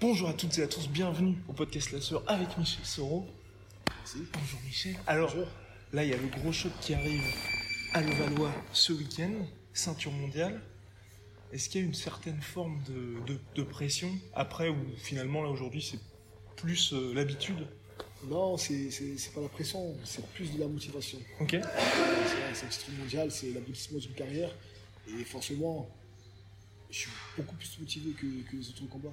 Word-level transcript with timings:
Bonjour 0.00 0.28
à 0.28 0.32
toutes 0.32 0.58
et 0.58 0.62
à 0.62 0.66
tous, 0.66 0.88
bienvenue 0.88 1.36
au 1.48 1.52
podcast 1.52 1.92
La 1.92 2.00
Sœur 2.00 2.22
avec 2.26 2.56
Michel 2.58 2.84
Soro. 2.84 3.26
Bonjour 4.32 4.60
Michel. 4.64 4.96
Alors, 5.06 5.34
là, 5.92 6.02
il 6.04 6.10
y 6.10 6.14
a 6.14 6.16
le 6.16 6.26
gros 6.28 6.52
choc 6.52 6.72
qui 6.80 6.94
arrive 6.94 7.22
à 7.94 8.00
Levallois 8.00 8.52
ce 8.72 8.92
week-end, 8.92 9.30
ceinture 9.72 10.12
mondiale. 10.12 10.60
Est-ce 11.52 11.68
qu'il 11.68 11.80
y 11.80 11.84
a 11.84 11.86
une 11.86 11.94
certaine 11.94 12.40
forme 12.40 12.80
de, 12.88 13.32
de- 13.32 13.40
de 13.56 13.62
pression 13.62 14.10
après 14.34 14.68
ou 14.68 14.76
finalement 14.96 15.42
là 15.42 15.48
aujourd'hui 15.50 15.82
c'est 15.82 15.98
plus 16.56 16.92
euh, 16.92 17.12
l'habitude? 17.14 17.66
Non, 18.24 18.56
c'est 18.58 18.90
pas 19.34 19.40
la 19.40 19.48
pression, 19.48 19.94
c'est 20.04 20.24
plus 20.32 20.52
de 20.52 20.60
la 20.60 20.66
motivation. 20.68 21.18
Ok 21.40 21.56
C'est 22.54 22.66
un 22.66 22.68
titre 22.68 22.90
mondial, 22.98 23.30
c'est 23.30 23.50
l'aboutissement 23.52 23.98
d'une 23.98 24.12
carrière. 24.12 24.50
Et 25.08 25.24
forcément, 25.24 25.88
je 26.90 26.98
suis 26.98 27.10
beaucoup 27.36 27.56
plus 27.56 27.78
motivé 27.80 28.12
que, 28.12 28.26
que 28.50 28.56
les 28.56 28.68
autres 28.68 28.86
combats. 28.88 29.12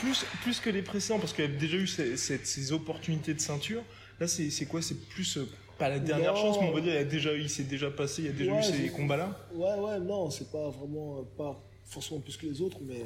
Plus, 0.00 0.24
plus 0.42 0.58
que 0.60 0.70
les 0.70 0.82
précédents, 0.82 1.20
parce 1.20 1.32
qu'il 1.32 1.44
y 1.44 1.48
a 1.48 1.50
déjà 1.50 1.76
eu 1.76 1.86
ces, 1.86 2.16
ces- 2.16 2.44
ces 2.44 2.72
opportunités 2.72 3.32
de 3.34 3.40
ceinture. 3.40 3.82
Là, 4.18 4.26
c'est 4.26 4.66
quoi? 4.66 4.82
C'est 4.82 4.98
plus, 5.08 5.36
euh, 5.38 5.48
pas 5.78 5.88
la 5.88 6.00
dernière 6.00 6.34
Non. 6.34 6.40
chance, 6.42 6.56
mais 6.60 6.68
on 6.68 6.72
va 6.72 6.80
dire, 6.80 6.92
il, 6.92 6.96
y 6.96 6.98
a 6.98 7.04
déjà, 7.04 7.32
eu- 7.34 7.42
il 7.42 7.50
s'est 7.50 7.62
déjà 7.64 7.90
passé, 7.90 8.22
il 8.22 8.26
y 8.26 8.28
a 8.28 8.32
déjà 8.32 8.52
Ouais, 8.52 8.58
eu 8.58 8.62
ces 8.62 8.88
combats-là? 8.90 9.38
Ouais, 9.52 9.74
ouais, 9.78 10.00
non, 10.00 10.30
c'est 10.30 10.50
pas 10.50 10.68
vraiment, 10.70 11.20
euh, 11.20 11.22
pas 11.36 11.62
forcément 11.86 12.20
plus 12.20 12.36
que 12.36 12.46
les 12.46 12.60
autres, 12.60 12.78
mais 12.82 13.00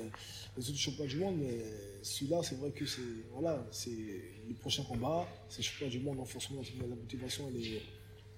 les 0.56 0.68
autres 0.68 0.78
championnats 0.78 1.10
du 1.10 1.18
monde, 1.18 1.36
mais 1.38 1.58
celui-là, 2.02 2.42
c'est 2.42 2.56
vrai 2.58 2.70
que 2.70 2.86
c'est, 2.86 3.00
voilà, 3.32 3.64
c'est 3.70 3.90
le 3.90 4.54
prochain 4.54 4.82
combat, 4.82 5.28
c'est 5.48 5.62
championnat 5.62 5.90
du 5.90 6.00
monde, 6.00 6.16
donc 6.16 6.28
forcément, 6.28 6.62
la 6.80 6.96
motivation, 6.96 7.48
elle 7.48 7.62
est 7.62 7.82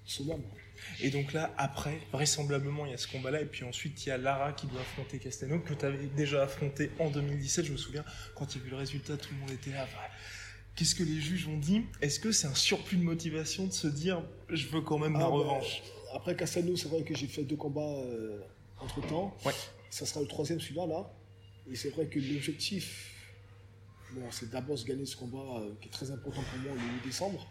summum. 0.05 0.41
Et 0.99 1.09
donc 1.11 1.31
là, 1.33 1.53
après, 1.57 1.99
vraisemblablement, 2.11 2.85
il 2.85 2.91
y 2.91 2.93
a 2.93 2.97
ce 2.97 3.07
combat-là, 3.07 3.41
et 3.41 3.45
puis 3.45 3.63
ensuite, 3.63 4.05
il 4.05 4.09
y 4.09 4.11
a 4.11 4.17
Lara 4.17 4.51
qui 4.53 4.67
doit 4.67 4.81
affronter 4.81 5.17
Castano, 5.17 5.59
que 5.59 5.73
tu 5.73 5.85
avais 5.85 6.07
déjà 6.07 6.43
affronté 6.43 6.91
en 6.99 7.09
2017. 7.09 7.65
Je 7.65 7.71
me 7.71 7.77
souviens, 7.77 8.03
quand 8.35 8.53
il 8.53 8.61
y 8.61 8.63
a 8.63 8.67
eu 8.67 8.69
le 8.71 8.77
résultat, 8.77 9.15
tout 9.17 9.33
le 9.33 9.39
monde 9.39 9.51
était 9.51 9.71
là. 9.71 9.83
Enfin, 9.83 9.99
Qu'est-ce 10.75 10.95
que 10.95 11.03
les 11.03 11.21
juges 11.21 11.47
ont 11.47 11.57
dit? 11.57 11.83
Est-ce 12.01 12.19
que 12.19 12.31
c'est 12.31 12.47
un 12.47 12.55
surplus 12.55 12.97
de 12.97 13.03
motivation 13.03 13.67
de 13.67 13.71
se 13.71 13.87
dire, 13.87 14.23
je 14.49 14.67
veux 14.69 14.81
quand 14.81 14.97
même 14.97 15.11
ma 15.11 15.19
Ah, 15.19 15.21
bah, 15.21 15.27
revanche? 15.27 15.83
Après 16.15 16.35
Castano, 16.35 16.75
c'est 16.75 16.89
vrai 16.89 17.03
que 17.03 17.15
j'ai 17.15 17.27
fait 17.27 17.43
deux 17.43 17.55
combats 17.55 18.03
entre 18.79 19.05
temps. 19.07 19.37
Ouais. 19.45 19.53
Ça 19.93 20.07
sera 20.07 20.21
le 20.21 20.27
troisième 20.27 20.59
celui-là, 20.59 20.87
là. 20.87 21.13
Et 21.69 21.75
c'est 21.75 21.89
vrai 21.91 22.07
que 22.07 22.19
l'objectif, 22.19 23.13
bon, 24.15 24.23
c'est 24.31 24.49
d'abord 24.49 24.75
de 24.77 24.83
gagner 24.83 25.05
ce 25.05 25.15
combat 25.15 25.59
euh, 25.59 25.75
qui 25.79 25.87
est 25.87 25.91
très 25.91 26.09
important 26.09 26.41
pour 26.41 26.59
moi 26.59 26.73
le 26.73 26.81
8 26.97 27.05
décembre. 27.05 27.47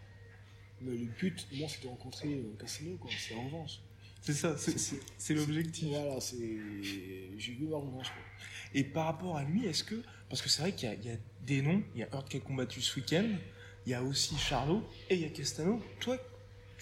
Mais 0.80 0.90
le 0.96 1.06
but, 1.06 1.46
moi, 1.52 1.68
c'est 1.68 1.82
de 1.84 1.86
rencontrer 1.88 2.28
euh, 2.34 2.56
quoi. 2.98 3.08
C'est 3.16 3.34
la 3.36 3.42
revanche. 3.44 3.78
C'est 4.22 4.32
ça, 4.32 4.56
c'est- 4.56 5.34
l'objectif. 5.34 5.88
Voilà, 5.88 6.20
c'est. 6.20 6.36
J'ai 6.82 7.52
vu 7.52 7.66
ma 7.68 7.76
revanche, 7.76 8.08
quoi. 8.08 8.22
Et 8.74 8.82
par 8.84 9.06
rapport 9.06 9.36
à 9.36 9.44
lui, 9.44 9.66
est-ce 9.66 9.84
que. 9.84 10.02
Parce 10.28 10.42
que 10.42 10.48
c'est 10.48 10.62
vrai 10.62 10.72
qu'il 10.74 10.88
y, 10.88 10.92
a- 10.92 10.94
il 10.96 11.04
y 11.04 11.10
a 11.10 11.16
des 11.42 11.62
noms, 11.62 11.82
il 11.94 12.00
y 12.00 12.02
a 12.02 12.08
Hurt 12.12 12.28
qui 12.28 12.38
a 12.38 12.40
combattu 12.40 12.80
ce 12.80 12.98
week-end, 12.98 13.28
il 13.86 13.90
y 13.90 13.94
a 13.94 14.02
aussi 14.02 14.36
Charlot 14.36 14.82
et 15.10 15.14
il 15.14 15.20
y 15.20 15.24
a 15.24 15.28
Castano. 15.30 15.80
Toi, 16.00 16.18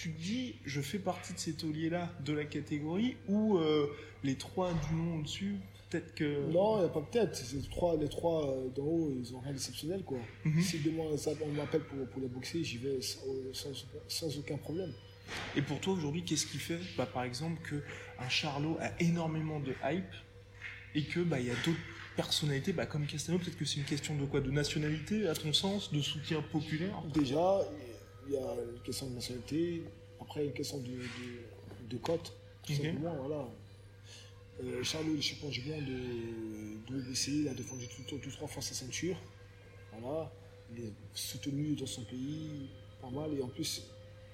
tu 0.00 0.12
te 0.12 0.20
dis, 0.20 0.54
je 0.64 0.80
fais 0.80 0.98
partie 0.98 1.34
de 1.34 1.38
ces 1.38 1.52
tauliers-là 1.52 2.10
de 2.24 2.32
la 2.32 2.44
catégorie 2.46 3.16
ou 3.28 3.58
euh, 3.58 3.86
les 4.24 4.34
trois 4.36 4.72
du 4.88 4.94
nom 4.94 5.18
au-dessus, 5.18 5.56
peut-être 5.90 6.14
que. 6.14 6.50
Non, 6.50 6.76
il 6.76 6.80
n'y 6.80 6.86
a 6.86 6.88
pas 6.88 7.00
peut-être. 7.02 7.38
Les 7.52 7.60
trois, 7.68 7.96
les 7.96 8.08
trois 8.08 8.48
euh, 8.48 8.68
d'en 8.74 8.82
haut, 8.84 9.12
ils 9.14 9.34
ont 9.34 9.40
rien 9.40 9.52
d'exceptionnel, 9.52 10.02
quoi. 10.02 10.18
Mhm. 10.44 10.62
Si 10.62 10.78
demain 10.78 11.02
on 11.42 11.48
m'appelle 11.52 11.82
pour, 11.82 12.06
pour 12.08 12.22
les 12.22 12.28
boxer, 12.28 12.64
j'y 12.64 12.78
vais 12.78 13.02
sans, 13.02 13.20
sans- 13.52 13.84
sans 14.08 14.38
aucun 14.38 14.56
problème. 14.56 14.92
Et 15.54 15.60
pour 15.62 15.78
toi, 15.80 15.92
aujourd'hui, 15.92 16.24
qu'est-ce 16.24 16.46
qui 16.46 16.58
fait, 16.58 16.78
bah, 16.96 17.06
par 17.06 17.24
exemple, 17.24 17.60
que 17.62 17.82
un 18.18 18.28
Charlot 18.30 18.78
a 18.80 18.90
énormément 19.02 19.60
de 19.60 19.74
hype 19.84 20.04
et 20.94 21.02
que 21.04 21.20
bah, 21.20 21.38
il 21.40 21.46
y 21.46 21.50
a 21.50 21.54
d'autres 21.66 21.78
personnalités, 22.16 22.72
bah, 22.72 22.86
comme 22.86 23.06
Castano, 23.06 23.38
peut-être 23.38 23.58
que 23.58 23.64
c'est 23.66 23.76
une 23.80 23.84
question 23.84 24.16
de 24.16 24.24
quoi? 24.24 24.40
De 24.40 24.50
nationalité, 24.50 25.28
à 25.28 25.34
ton 25.34 25.52
sens, 25.52 25.92
de 25.92 26.00
soutien 26.00 26.40
populaire? 26.42 27.02
Déjà, 27.14 27.60
il 28.30 28.34
y 28.34 28.38
a 28.38 28.54
une 28.72 28.80
question 28.82 29.08
de 29.08 29.14
nationalité, 29.16 29.82
après 30.20 30.44
une 30.46 30.52
question 30.52 30.78
de, 30.78 30.86
de, 30.86 31.88
de 31.90 31.96
cote, 31.98 32.32
tout 32.62 32.72
Ok. 32.72 32.78
simplement, 32.78 33.16
voilà. 33.16 33.48
Euh, 34.62 34.82
Charlot, 34.84 35.14
le 35.14 35.20
champion 35.20 35.48
du 35.48 35.62
monde 35.62 35.84
de, 35.84 36.94
de 36.94 37.28
il 37.28 37.48
a 37.48 37.54
défendu 37.54 37.88
tout, 37.88 38.30
trois 38.30 38.46
fois 38.46 38.62
sa 38.62 38.74
ceinture. 38.74 39.16
Voilà. 39.98 40.30
Il 40.72 40.84
est 40.84 40.92
soutenu 41.14 41.74
dans 41.74 41.86
son 41.86 42.04
pays, 42.04 42.68
pas 43.00 43.10
mal. 43.10 43.32
Et 43.36 43.42
en 43.42 43.48
plus, 43.48 43.82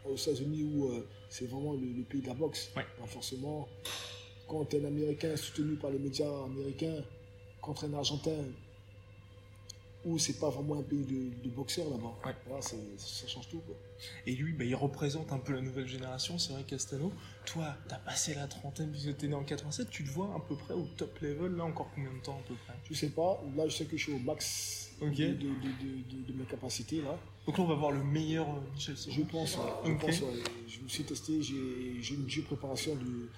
aux 0.05 0.17
États-Unis, 0.17 0.65
où 0.65 0.89
euh, 0.91 1.07
c'est 1.31 1.47
vraiment 1.47 1.73
le, 1.73 1.87
le 1.87 2.03
pays 2.03 2.21
de 2.21 2.27
la 2.27 2.35
boxe, 2.35 2.71
Ouais. 2.77 2.85
ben 2.99 3.07
forcément, 3.07 3.67
quand 4.47 4.75
un 4.75 4.85
Américain 4.85 5.35
soutenu 5.37 5.77
par 5.77 5.91
les 5.91 5.99
médias 5.99 6.45
américains 6.45 7.03
contre 7.63 7.85
un 7.85 7.95
Argentin, 7.95 8.45
où 10.07 10.19
c'est 10.19 10.39
pas 10.39 10.49
vraiment 10.51 10.79
un 10.79 10.83
pays 10.83 11.05
de, 11.05 11.43
de 11.43 11.49
boxeurs 11.55 11.91
là-bas, 11.91 12.15
Ouais. 12.25 12.61
ça 12.61 13.27
change 13.27 13.49
tout. 13.49 13.59
Quoi. 13.59 13.75
Et 14.27 14.33
lui, 14.35 14.53
bah, 14.53 14.65
il 14.65 14.75
représente 14.77 15.33
un 15.33 15.39
peu 15.39 15.53
la 15.53 15.61
nouvelle 15.61 15.89
génération, 15.89 16.39
c'est 16.39 16.53
vrai 16.53 16.63
Castano. 16.63 17.13
Toi, 17.45 17.75
t'as 17.89 17.99
passé 17.99 18.35
la 18.35 18.47
trentaine 18.47 18.91
puisque 18.93 19.17
t'es 19.17 19.27
né 19.27 19.35
en 19.35 19.43
87, 19.43 19.91
tu 19.91 20.05
te 20.05 20.11
vois 20.11 20.33
à 20.37 20.41
peu 20.49 20.55
près 20.57 20.75
au 20.75 20.87
top 20.97 21.19
level, 21.21 21.57
là 21.57 21.65
encore 21.65 21.91
combien 21.95 22.13
de 22.13 22.19
temps 22.23 22.39
à 22.39 22.49
peu 22.49 22.55
près? 22.67 22.75
Je 22.89 22.95
sais 22.95 23.09
pas, 23.11 23.43
là 23.57 23.67
je 23.67 23.77
sais 23.77 23.85
que 23.87 23.97
je 23.97 24.05
suis 24.05 24.13
au 24.13 24.19
max 24.21 24.91
de, 25.01 25.07
de, 25.09 26.27
de, 26.27 26.33
mes 26.33 26.45
capacités 26.45 27.03
là. 27.03 27.19
Donc 27.45 27.59
là, 27.59 27.65
on 27.65 27.67
va 27.67 27.75
voir 27.75 27.91
le 27.91 28.03
meilleur 28.03 28.49
euh, 28.49 28.61
Michel. 28.75 28.95
Je 28.97 29.23
pense, 29.23 29.57
ouais, 29.57 29.63
je, 29.85 29.91
Ok. 29.91 30.01
pense, 30.01 30.21
ouais. 30.21 30.29
je 30.69 30.81
me 30.81 30.89
suis 30.89 31.05
testé, 31.05 31.43
j'ai 31.43 32.15
une 32.15 32.27
dure 32.27 32.45
préparation 32.45 32.95
de 32.95 33.29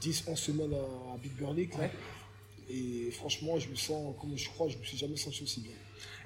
10-11 0.00 0.36
semaines 0.36 0.74
à, 0.74 1.14
à 1.14 1.18
Big. 1.18 1.32
Ouais. 1.78 1.90
Et 2.68 3.10
franchement, 3.10 3.58
je 3.58 3.68
me 3.68 3.74
sens, 3.74 4.14
comme 4.20 4.36
je 4.36 4.48
crois, 4.48 4.68
je 4.68 4.78
me 4.78 4.84
suis 4.84 4.96
jamais 4.96 5.16
senti 5.16 5.42
aussi 5.42 5.60
bien. 5.60 5.72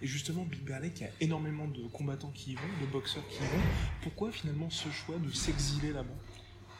Et 0.02 0.06
justement, 0.06 0.44
Big 0.44 0.62
Bear 0.62 0.80
Lake, 0.80 1.00
il 1.00 1.02
y 1.02 1.06
a 1.06 1.10
énormément 1.20 1.66
de 1.66 1.86
combattants 1.88 2.32
qui 2.34 2.52
y 2.52 2.54
vont, 2.54 2.68
de 2.80 2.86
boxeurs 2.90 3.26
qui 3.28 3.36
y 3.36 3.46
vont. 3.46 3.62
Pourquoi 4.02 4.30
finalement 4.32 4.70
ce 4.70 4.88
choix 4.90 5.16
de 5.18 5.30
s'exiler 5.30 5.92
là-bas? 5.92 6.14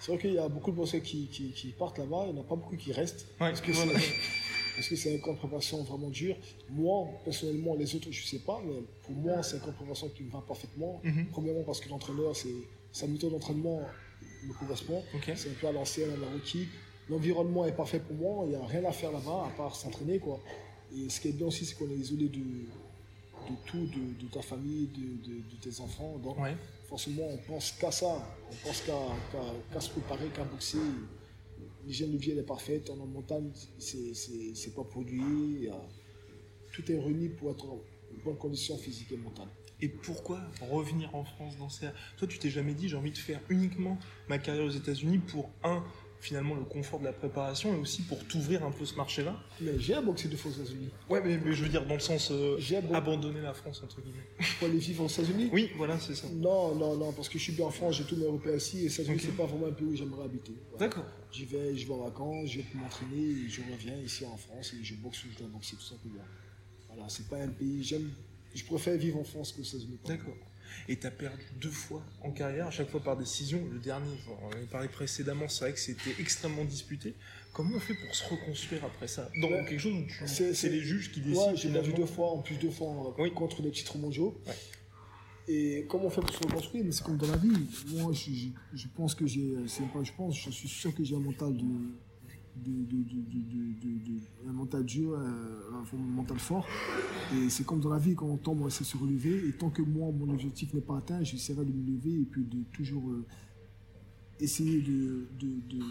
C'est 0.00 0.12
vrai 0.12 0.21
qu'il 0.21 0.34
y 0.34 0.38
a 0.38 0.49
beaucoup 0.49 0.71
de 0.71 0.76
boxeurs 0.76 1.03
qui, 1.03 1.26
qui, 1.28 1.50
qui 1.53 1.69
partent 1.69 1.99
là-bas, 1.99 2.26
il 2.28 2.34
n'y 2.34 2.38
en 2.38 2.43
a 2.43 2.44
pas 2.44 2.56
beaucoup 2.56 2.76
qui 2.76 2.93
restent. 2.93 3.26
Ouais, 3.41 3.49
parce 3.49 3.60
que 3.60 3.72
voilà. 3.72 3.99
c'est 3.99 4.15
parce 4.76 4.88
que 4.91 4.94
c'est 4.97 5.12
un 5.12 5.19
camp 5.19 5.32
de 5.32 5.38
préparation 5.38 5.82
vraiment 5.82 6.09
dur. 6.09 6.37
Moi, 6.71 7.09
personnellement, 7.25 7.75
les 7.75 7.97
autres, 7.97 8.12
je 8.12 8.22
ne 8.22 8.26
sais 8.26 8.38
pas, 8.38 8.62
mais 8.65 8.75
pour 9.03 9.16
moi, 9.16 9.43
c'est 9.43 9.56
un 9.56 9.59
camp 9.59 9.70
de 9.70 9.72
préparation 9.72 10.09
qui 10.10 10.22
me 10.22 10.31
va 10.31 10.41
parfaitement. 10.47 11.00
Mhm. 11.03 11.26
Premièrement, 11.32 11.65
parce 11.65 11.81
que 11.81 11.88
l'entraîneur, 11.88 12.37
c'est 12.37 12.55
sa 12.93 13.09
méthode 13.09 13.32
d'entraînement 13.32 13.82
me 14.47 14.53
correspond. 14.53 15.03
C'est 15.34 15.50
un 15.50 15.55
peu 15.60 15.66
à 15.66 15.72
l'ancienne, 15.72 16.10
à 16.10 16.16
la 16.16 16.31
rookie. 16.32 16.69
L'environnement 17.09 17.66
est 17.66 17.72
parfait 17.72 18.00
pour 18.00 18.15
moi, 18.16 18.44
il 18.47 18.50
n'y 18.50 18.55
a 18.55 18.65
rien 18.65 18.84
à 18.84 18.93
faire 18.93 19.10
là-bas 19.10 19.47
à 19.49 19.50
part 19.56 19.75
s'entraîner. 19.75 20.19
quoi. 20.20 20.41
Et 20.97 21.09
ce 21.09 21.21
qui 21.21 21.28
est 21.28 21.32
bien 21.32 21.47
aussi, 21.47 21.65
c'est 21.66 21.75
qu'on 21.76 21.91
est 21.91 21.94
isolé 21.97 22.28
de, 22.28 22.38
de 22.38 23.54
tout, 23.66 23.87
de, 23.87 24.22
de 24.25 24.31
ta 24.32 24.43
famille, 24.43 24.88
de, 24.88 25.56
tes 25.60 25.81
enfants. 25.81 26.19
Donc, 26.19 26.38
Ouais. 26.38 26.56
forcément, 26.88 27.29
on 27.29 27.37
pense 27.38 27.73
qu'à 27.73 27.90
ça. 27.90 28.06
On 28.50 28.67
pense 28.67 28.81
qu'à 28.82 28.93
qu'à- 29.32 29.55
qu'à 29.73 29.81
se 29.81 29.90
préparer, 29.90 30.29
qu'à 30.29 30.44
boxer. 30.44 30.79
L'hygiène 31.87 32.12
de 32.12 32.19
vie, 32.19 32.31
elle 32.32 32.38
est 32.38 32.43
parfaite. 32.43 32.90
En 32.90 32.96
montagne, 33.06 33.50
c'est- 33.79 34.75
pas 34.75 34.85
produit. 34.85 35.69
Tout 36.73 36.93
est 36.93 36.99
réuni 36.99 37.29
pour 37.29 37.50
être 37.50 37.64
en 37.67 37.81
bonne 38.25 38.37
condition 38.37 38.76
physique 38.79 39.11
et 39.12 39.17
mentale. 39.17 39.49
Et 39.81 39.88
pourquoi 39.88 40.41
revenir 40.70 41.14
en 41.14 41.25
France 41.25 41.56
dans 41.56 41.69
ces... 41.69 41.87
Toi, 42.17 42.26
tu 42.26 42.38
t'es 42.38 42.50
jamais 42.50 42.75
dit, 42.75 42.88
j'ai 42.88 42.96
envie 42.96 43.12
de 43.12 43.19
faire 43.19 43.41
uniquement 43.49 43.96
ma 44.29 44.38
carrière 44.38 44.64
aux 44.64 44.70
États-Unis 44.70 45.19
pour, 45.19 45.50
un, 45.62 45.84
finalement, 46.20 46.55
le 46.55 46.65
confort 46.65 46.99
de 47.00 47.05
la 47.05 47.12
préparation 47.12 47.75
et 47.75 47.79
aussi 47.79 48.03
pour 48.03 48.19
t'ouvrir 48.26 48.65
un 48.65 48.70
peu 48.73 48.85
ce 48.85 48.94
marché-là 48.97 49.37
Mais 49.61 49.79
j'ai 49.79 50.00
boxé 50.00 50.29
deux 50.29 50.37
fois 50.37 50.50
aux 50.50 50.55
États-Unis. 50.55 50.88
Ouais, 51.09 51.20
mais, 51.25 51.38
mais 51.38 51.53
je 51.53 51.62
veux 51.62 51.69
dire, 51.69 51.87
dans 51.87 51.94
le 51.94 52.00
sens 52.00 52.31
euh, 52.31 52.56
J'ai 52.59 52.81
beau- 52.81 52.94
abandonner 52.94 53.41
la 53.41 53.55
France, 53.55 53.81
entre 53.85 54.00
guillemets. 54.00 54.25
Pour 54.59 54.69
aller 54.69 54.79
vivre 54.79 55.05
aux 55.05 55.09
États-Unis 55.09 55.49
Oui, 55.53 55.70
voilà, 55.76 55.99
c'est 55.99 56.15
ça. 56.15 56.26
Non, 56.32 56.75
non, 56.75 56.97
non, 56.97 57.12
parce 57.12 57.29
que 57.29 57.38
je 57.38 57.44
suis 57.44 57.53
bien 57.53 57.67
en 57.67 57.70
France, 57.70 57.97
j'ai 57.97 58.05
tous 58.05 58.17
mes 58.17 58.26
repères 58.26 58.56
ici, 58.56 58.79
et 58.79 58.82
les 58.82 58.93
États-Unis, 58.94 59.15
Ok. 59.17 59.23
c'est 59.25 59.37
pas 59.37 59.47
vraiment 59.47 59.67
un 59.69 59.73
pays 59.73 59.87
où 59.87 59.97
j'aimerais 59.97 60.25
habiter. 60.25 60.53
Voilà. 60.70 60.87
D'accord. 60.88 61.05
J'y 61.31 61.44
vais, 61.44 61.76
je 61.76 61.87
vais 61.87 61.94
en 61.94 62.05
vacances, 62.05 62.50
je 62.50 62.59
vais 62.59 62.65
m'entraîner, 62.75 63.23
et 63.23 63.49
je 63.49 63.61
reviens 63.73 63.97
ici 63.97 64.25
en 64.26 64.37
France 64.37 64.73
et 64.81 64.82
je 64.85 64.94
boxe 64.97 65.25
où 65.25 65.29
je 65.32 65.38
dois 65.38 65.49
boxer, 65.49 65.76
tout 65.76 65.82
simplement. 65.82 66.25
Voilà, 66.88 67.09
c'est 67.09 67.29
pas 67.29 67.37
un 67.37 67.49
pays, 67.49 67.82
j'aime 67.85 68.11
Je 68.55 68.65
préfère 68.65 68.97
vivre 68.97 69.19
en 69.19 69.25
France 69.25 69.53
que 69.53 69.61
aux 69.61 69.65
États-Unis. 69.65 69.99
D'accord. 70.06 70.35
Et 70.88 70.97
tu 70.99 71.06
as 71.06 71.11
perdu 71.11 71.43
deux 71.61 71.70
fois 71.70 72.03
en 72.23 72.31
carrière, 72.31 72.67
à 72.67 72.70
chaque 72.70 72.88
fois 72.91 73.00
par 73.00 73.17
décision. 73.17 73.61
Le 73.73 73.79
dernier, 73.79 74.11
on 74.43 74.47
en 74.47 74.50
avait 74.53 74.67
parlé 74.67 74.88
précédemment, 74.88 75.49
c'est 75.49 75.65
vrai 75.65 75.73
que 75.73 75.81
c'était 75.81 76.15
extrêmement 76.19 76.65
disputé. 76.65 77.15
Comment 77.53 77.76
on 77.76 77.81
fait 77.81 77.94
pour 77.94 78.15
se 78.15 78.25
reconstruire 78.29 78.85
après 78.85 79.09
ça? 79.09 79.29
Dans 79.41 79.49
Ouais. 79.49 79.65
quelque 79.69 79.79
chose 79.81 79.94
où 79.94 80.06
tu- 80.06 80.29
C'est- 80.29 80.69
les 80.69 80.81
juges 80.81 81.11
qui 81.12 81.20
décident 81.20 81.49
Ouais, 81.50 81.56
j'ai 81.56 81.70
perdu 81.70 81.93
deux 81.93 82.06
fois, 82.06 82.31
en 82.31 82.38
plus 82.38 82.56
deux 82.56 82.70
fois 82.70 83.15
Oui. 83.19 83.32
contre 83.32 83.62
les 83.62 83.70
titres 83.70 83.99
mondiaux. 83.99 84.41
Ouais. 84.47 84.55
Et 85.50 85.87
comment 85.88 86.05
on 86.06 86.11
fait 86.11 86.20
pour 86.20 86.35
se 86.35 86.38
reconstruire? 86.44 86.85
Mais 86.85 86.93
c'est 86.93 87.03
comme 87.03 87.17
dans 87.17 87.26
la 87.26 87.37
vie. 87.38 87.50
Moi, 87.94 88.12
je, 88.12 88.31
je- 88.31 88.49
je 88.75 88.87
pense 88.94 89.15
que 89.15 89.26
j'ai, 89.26 89.55
c'est 89.67 89.82
pas 89.91 90.03
je 90.05 90.12
pense, 90.12 90.37
je 90.38 90.50
suis 90.50 90.69
sûr 90.69 90.94
que 90.94 91.03
j'ai 91.03 91.17
un 91.17 91.20
mental 91.20 91.56
de, 91.56 91.65
un 94.49 94.52
mental 94.52 94.84
dur, 94.84 95.19
un, 95.19 95.96
mental 95.96 96.38
fort. 96.38 96.66
Et 97.34 97.49
c'est 97.50 97.64
comme 97.64 97.81
dans 97.81 97.90
la 97.90 97.99
vie, 97.99 98.14
quand 98.14 98.26
on 98.26 98.37
tombe, 98.37 98.60
on 98.62 98.69
essaie 98.69 98.84
de 98.84 98.88
se 98.88 98.96
relever. 98.96 99.49
Et 99.49 99.52
tant 99.52 99.70
que 99.70 99.82
moi, 99.82 100.10
mon 100.12 100.32
objectif 100.32 100.72
n'est 100.75 100.81
pas 100.81 100.99
atteint, 100.99 101.22
j'essaierai 101.22 101.64
de 101.64 101.72
me 101.72 101.93
lever 101.94 102.20
et 102.22 102.25
puis 102.25 102.44
de 102.44 102.62
toujours 102.72 103.10
euh, 103.10 103.25
essayer 104.40 104.81
de, 104.81 105.28
de, 105.38 105.46
de- 105.69 105.84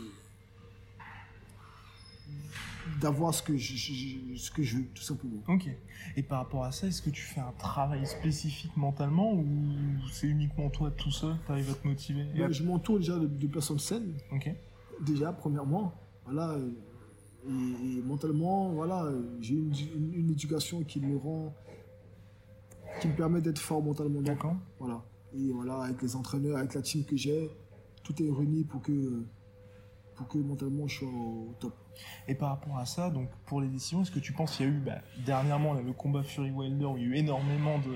d'avoir 3.01 3.33
ce 3.33 3.43
que 3.43 3.57
je, 3.57 4.35
ce 4.37 4.51
que 4.51 4.63
je 4.63 4.77
veux, 4.77 4.85
tout 4.93 5.03
simplement. 5.03 5.41
Ok. 5.47 5.67
Et 6.15 6.23
par 6.23 6.39
rapport 6.39 6.63
à 6.63 6.71
ça, 6.71 6.87
est-ce 6.87 7.01
que 7.01 7.09
tu 7.09 7.21
fais 7.21 7.41
un 7.41 7.51
travail 7.57 8.05
spécifique 8.05 8.75
mentalement 8.77 9.33
ou 9.33 9.45
c'est 10.11 10.27
uniquement 10.27 10.69
toi 10.69 10.91
tout 10.91 11.11
seul, 11.11 11.35
tu 11.45 11.51
arrives 11.51 11.69
à 11.69 11.73
te 11.73 11.87
motiver 11.87 12.25
Ben, 12.35 12.51
je 12.51 12.63
m'entoure 12.63 12.99
déjà 12.99 13.17
de, 13.19 13.27
de 13.27 13.47
personnes 13.47 13.79
saines, 13.79 14.13
Ok. 14.31 14.49
déjà, 15.05 15.31
premièrement. 15.33 15.93
Voilà. 16.27 16.51
euh, 16.51 16.69
Et, 17.47 17.97
et 17.97 18.01
mentalement, 18.01 18.69
voilà, 18.71 19.09
j'ai 19.39 19.53
une, 19.55 19.73
une- 19.95 20.13
une 20.13 20.31
éducation 20.31 20.83
qui 20.83 20.99
me 20.99 21.15
rend. 21.17 21.53
qui 22.99 23.07
me 23.07 23.13
permet 23.15 23.41
d'être 23.41 23.59
fort 23.59 23.81
mentalement. 23.81 24.21
D'accord. 24.21 24.55
Voilà. 24.79 25.01
Et 25.33 25.51
voilà, 25.51 25.81
avec 25.83 26.01
les 26.01 26.15
entraîneurs, 26.15 26.57
avec 26.57 26.73
la 26.73 26.81
team 26.81 27.03
que 27.05 27.15
j'ai, 27.15 27.49
tout 28.03 28.13
est 28.21 28.29
réuni 28.31 28.63
pour 28.63 28.81
que, 28.81 29.23
pour 30.15 30.27
que 30.27 30.37
mentalement 30.39 30.87
je 30.87 30.99
sois 30.99 31.07
au 31.09 31.53
top. 31.59 31.73
Et 32.27 32.33
par 32.35 32.49
rapport 32.49 32.77
à 32.77 32.85
ça, 32.85 33.09
donc 33.11 33.29
pour 33.45 33.61
les 33.61 33.67
décisions, 33.67 34.01
est-ce 34.01 34.11
que 34.11 34.19
tu 34.19 34.33
penses 34.33 34.57
qu'il 34.57 34.65
y 34.65 34.69
a 34.69 34.71
eu, 34.71 34.79
bah, 34.79 34.99
dernièrement, 35.25 35.73
le 35.75 35.93
combat 35.93 36.23
Fury 36.23 36.51
Wilder, 36.51 36.85
où 36.85 36.97
il 36.97 37.03
y 37.03 37.05
a 37.05 37.09
eu 37.09 37.15
énormément 37.17 37.77
de, 37.79 37.93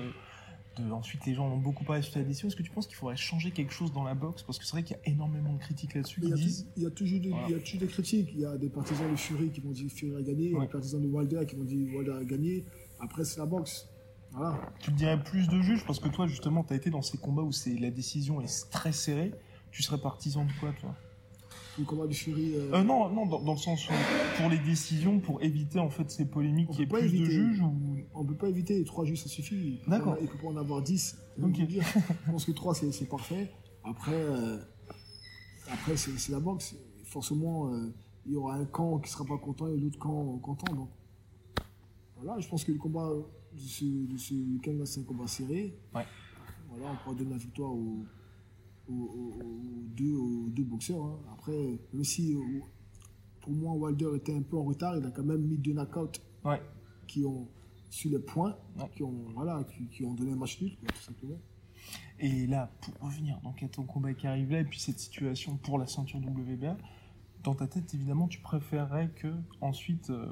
de- 0.76 0.90
Ensuite, 0.90 1.24
les 1.26 1.34
gens 1.34 1.46
en 1.46 1.52
ont 1.52 1.58
beaucoup 1.58 1.84
parlé 1.84 2.02
sur 2.02 2.18
la 2.18 2.24
décision. 2.24 2.48
Est-ce 2.48 2.56
que 2.56 2.62
tu 2.62 2.70
penses 2.70 2.86
qu'il 2.86 2.96
faudrait 2.96 3.16
changer 3.16 3.50
quelque 3.50 3.72
chose 3.72 3.92
dans 3.92 4.04
la 4.04 4.14
boxe? 4.14 4.42
Parce 4.42 4.58
que 4.58 4.64
c'est 4.64 4.72
vrai 4.72 4.82
qu'il 4.82 4.96
y 4.96 5.00
a 5.00 5.12
énormément 5.12 5.52
de 5.52 5.58
critiques 5.58 5.94
là-dessus 5.94 6.20
Il 6.22 6.24
qui 6.24 6.30
y, 6.30 6.32
a, 6.32 6.36
disent. 6.36 6.64
tou- 6.64 6.70
il 6.76 6.82
y 6.82 6.86
a 6.86 6.90
toujours 6.90 7.20
des, 7.20 7.28
Voilà. 7.30 7.46
il 7.48 7.52
y 7.52 7.54
a 7.54 7.58
toujours 7.60 7.80
des 7.80 7.86
critiques. 7.86 8.28
Il 8.34 8.40
y 8.40 8.46
a 8.46 8.56
des 8.56 8.68
partisans 8.68 9.10
de 9.10 9.16
Fury 9.16 9.50
qui 9.50 9.60
vont 9.60 9.70
dire 9.70 9.90
Fury 9.90 10.16
a 10.16 10.22
gagné, 10.22 10.44
il 10.46 10.50
y 10.52 10.54
a 10.54 10.58
Ouais. 10.58 10.66
des 10.66 10.72
partisans 10.72 11.00
de 11.02 11.06
Wilder 11.08 11.40
qui 11.46 11.56
vont 11.56 11.64
dire 11.64 11.94
Wilder 11.94 12.12
a 12.20 12.24
gagné. 12.24 12.64
Après, 13.00 13.24
c'est 13.24 13.38
la 13.40 13.46
boxe. 13.46 13.88
Voilà. 14.32 14.58
Tu 14.80 14.90
me 14.90 14.96
dirais 14.96 15.22
plus 15.22 15.46
de 15.48 15.60
juges 15.60 15.84
parce 15.86 15.98
que 15.98 16.08
toi, 16.08 16.26
justement, 16.26 16.64
tu 16.64 16.72
as 16.72 16.76
été 16.76 16.88
dans 16.90 17.02
ces 17.02 17.18
combats 17.18 17.42
où 17.42 17.52
c'est 17.52 17.74
la 17.78 17.90
décision 17.90 18.40
est 18.40 18.70
très 18.70 18.92
serrée. 18.92 19.32
Tu 19.70 19.82
serais 19.82 19.98
partisan 19.98 20.44
de 20.44 20.52
quoi, 20.60 20.72
toi? 20.80 20.94
Le 21.78 21.84
combat 21.84 22.06
de 22.06 22.12
Fury. 22.12 22.54
euh, 22.54 22.70
euh, 22.74 22.82
Non, 22.82 23.08
non, 23.08 23.26
dans, 23.26 23.40
dans 23.40 23.52
le 23.52 23.58
sens 23.58 23.88
où 23.88 23.92
pour 24.36 24.50
les 24.50 24.58
décisions, 24.58 25.18
pour 25.20 25.42
éviter 25.42 25.78
en 25.78 25.88
fait 25.90 26.10
ces 26.10 26.26
polémiques, 26.26 26.68
peut 26.76 26.86
pas 26.86 26.98
plus 26.98 27.08
de 27.10 27.14
éviter. 27.16 27.30
juges 27.32 27.60
ou 27.60 27.74
On 28.14 28.24
peut 28.24 28.34
pas 28.34 28.48
éviter, 28.48 28.84
trois 28.84 29.04
juges 29.04 29.22
ça 29.22 29.28
suffit. 29.28 29.80
D'accord. 29.86 30.16
Il 30.20 30.28
peut 30.28 30.38
pas 30.38 30.48
en 30.48 30.56
avoir 30.56 30.82
10. 30.82 31.16
Ok. 31.42 31.56
Je 31.68 32.30
pense 32.30 32.44
que 32.44 32.52
trois 32.52 32.74
c'est 32.74 33.08
parfait. 33.08 33.50
Après, 33.84 34.12
euh, 34.14 34.58
après 35.70 35.96
c'est 35.96 36.30
la 36.32 36.40
boxe. 36.40 36.76
Forcément, 37.04 37.70
il 38.26 38.32
y 38.32 38.36
aura 38.36 38.54
un 38.56 38.64
camp 38.66 38.98
qui 38.98 39.10
sera 39.10 39.24
pas 39.24 39.38
content 39.38 39.68
et 39.68 39.76
l'autre 39.76 39.98
camp 39.98 40.38
content. 40.42 40.72
Donc 40.74 40.88
voilà, 42.16 42.38
je 42.40 42.48
pense 42.48 42.64
que 42.64 42.72
le 42.72 42.78
combat 42.78 43.08
de 43.54 43.58
ce, 43.60 43.84
de 43.84 44.16
ce 44.16 44.34
week-end 44.34 44.78
c'est 44.84 45.00
un 45.00 45.04
combat 45.04 45.26
serré. 45.26 45.74
Ouais. 45.94 46.04
Voilà, 46.70 46.92
on 46.92 46.96
pourra 47.02 47.14
donner 47.16 47.30
la 47.32 47.36
victoire 47.38 47.70
aux, 47.72 48.04
aux- 49.00 49.32
deux, 49.96 50.14
aux 50.14 50.48
deux 50.48 50.64
boxeurs. 50.64 51.04
hein. 51.04 51.18
Après, 51.32 51.78
même 51.92 52.04
si 52.04 52.34
euh, 52.34 52.40
pour 53.40 53.52
moi 53.52 53.72
Wilder 53.74 54.10
était 54.16 54.34
un 54.34 54.42
peu 54.42 54.56
en 54.56 54.64
retard, 54.64 54.96
il 54.96 55.04
a 55.04 55.10
quand 55.10 55.24
même 55.24 55.42
mis 55.42 55.58
deux 55.58 55.72
knockouts 55.74 56.20
Ouais. 56.44 56.60
qui 57.06 57.24
ont 57.24 57.48
sur 57.90 58.10
les 58.10 58.18
points, 58.18 58.56
Ouais. 58.78 58.88
qui 58.94 59.02
ont 59.02 59.14
voilà, 59.34 59.64
qui, 59.64 59.86
qui 59.88 60.04
ont 60.04 60.14
donné 60.14 60.32
un 60.32 60.36
match 60.36 60.60
nul, 60.62 60.72
tout 60.76 61.02
simplement. 61.02 61.38
Et 62.18 62.46
là, 62.46 62.70
pour 62.80 62.94
revenir 63.08 63.40
donc 63.42 63.62
à 63.62 63.68
ton 63.68 63.82
combat 63.84 64.14
qui 64.14 64.26
arrive 64.26 64.50
là, 64.52 64.60
et 64.60 64.64
puis 64.64 64.78
cette 64.80 64.98
situation 65.00 65.56
pour 65.56 65.78
la 65.78 65.86
ceinture 65.86 66.20
WBA, 66.20 66.76
dans 67.42 67.54
ta 67.54 67.66
tête, 67.66 67.92
évidemment, 67.94 68.28
tu 68.28 68.38
préférerais 68.40 69.10
que 69.16 69.28
ensuite 69.60 70.10
euh, 70.10 70.26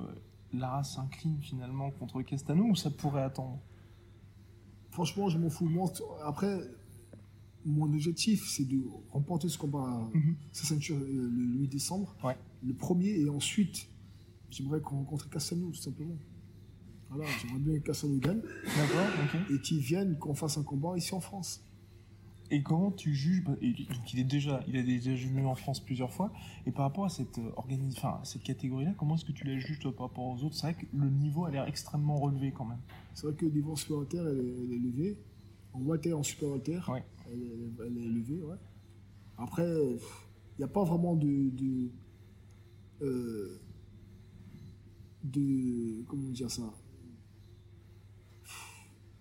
Lara 0.52 0.84
s'incline 0.84 1.38
finalement 1.42 1.90
contre 1.90 2.22
Castano 2.22 2.64
ou 2.64 2.76
ça 2.76 2.90
pourrait 2.90 3.22
attendre? 3.24 3.58
Franchement, 4.90 5.28
je 5.28 5.38
m'en 5.38 5.50
fous. 5.50 5.66
Moi, 5.68 5.90
après, 6.24 6.60
mon 7.64 7.84
objectif, 7.92 8.48
c'est 8.48 8.64
de 8.66 8.80
remporter 9.10 9.48
ce 9.48 9.58
combat, 9.58 10.08
Mhm. 10.14 10.36
sa 10.52 10.64
ceinture, 10.64 10.96
euh, 10.96 11.28
le 11.30 11.58
8 11.60 11.68
décembre, 11.68 12.14
Ouais. 12.24 12.36
le 12.62 12.72
premier, 12.74 13.10
et 13.20 13.28
ensuite, 13.28 13.88
j'aimerais 14.50 14.80
qu'on 14.80 14.96
rencontre 14.96 15.28
Castano, 15.28 15.68
tout 15.70 15.74
simplement. 15.80 16.16
Voilà, 17.10 17.24
j'aimerais 17.40 17.58
bien 17.58 17.78
que 17.80 17.86
Castano 17.86 18.16
gagne 18.18 18.40
D'accord, 18.40 19.06
ok. 19.24 19.40
et 19.52 19.60
qu'il 19.60 19.78
vienne, 19.80 20.16
qu'on 20.18 20.34
fasse 20.34 20.58
un 20.58 20.62
combat 20.62 20.96
ici 20.96 21.14
en 21.14 21.20
France. 21.20 21.62
Et 22.52 22.62
comment 22.64 22.90
tu 22.90 23.14
juges 23.14 23.44
bah, 23.44 23.54
et 23.62 23.70
donc 23.72 24.12
il 24.12 24.18
est 24.18 24.24
déjà, 24.24 24.60
il 24.66 24.76
a 24.76 24.82
déjà 24.82 25.14
venu 25.14 25.46
en 25.46 25.54
France 25.54 25.78
plusieurs 25.78 26.12
fois. 26.12 26.32
Et 26.66 26.72
par 26.72 26.82
rapport 26.84 27.04
à 27.04 27.08
cette 27.08 27.38
euh, 27.38 27.50
organi- 27.56 27.92
enfin, 27.96 28.18
à 28.20 28.24
cette 28.24 28.42
catégorie-là, 28.42 28.92
comment 28.98 29.14
est-ce 29.14 29.24
que 29.24 29.30
tu 29.30 29.44
la 29.44 29.56
juges 29.58 29.78
toi 29.78 29.94
par 29.94 30.08
rapport 30.08 30.24
aux 30.26 30.42
autres? 30.42 30.56
C'est 30.56 30.72
vrai 30.72 30.74
que 30.74 30.86
le 30.92 31.08
niveau 31.10 31.44
a 31.44 31.50
l'air 31.52 31.68
extrêmement 31.68 32.16
relevé 32.16 32.50
quand 32.52 32.64
même. 32.64 32.80
C'est 33.14 33.26
vrai 33.28 33.36
que 33.36 33.44
le 33.46 33.52
niveau 33.52 33.74
en 33.74 33.92
walter, 33.94 34.18
elle, 34.18 34.38
est- 34.38 34.64
elle 34.64 34.72
est 34.72 34.76
élevée. 34.76 35.18
En 35.72 35.80
walter, 35.82 36.12
en 36.12 36.22
walter, 36.42 36.80
Ouais. 36.88 37.04
Elle, 37.32 37.42
est- 37.42 37.86
elle 37.86 37.98
est 37.98 38.02
élevée, 38.04 38.42
ouais. 38.42 38.56
Après, 39.38 39.66
il 39.66 40.58
n'y 40.58 40.64
a 40.64 40.68
pas 40.68 40.84
vraiment 40.84 41.16
de. 41.16 41.50
de, 41.50 41.90
euh, 43.02 43.60
de 45.24 46.02
comment 46.06 46.30
dire 46.30 46.50
ça? 46.50 46.72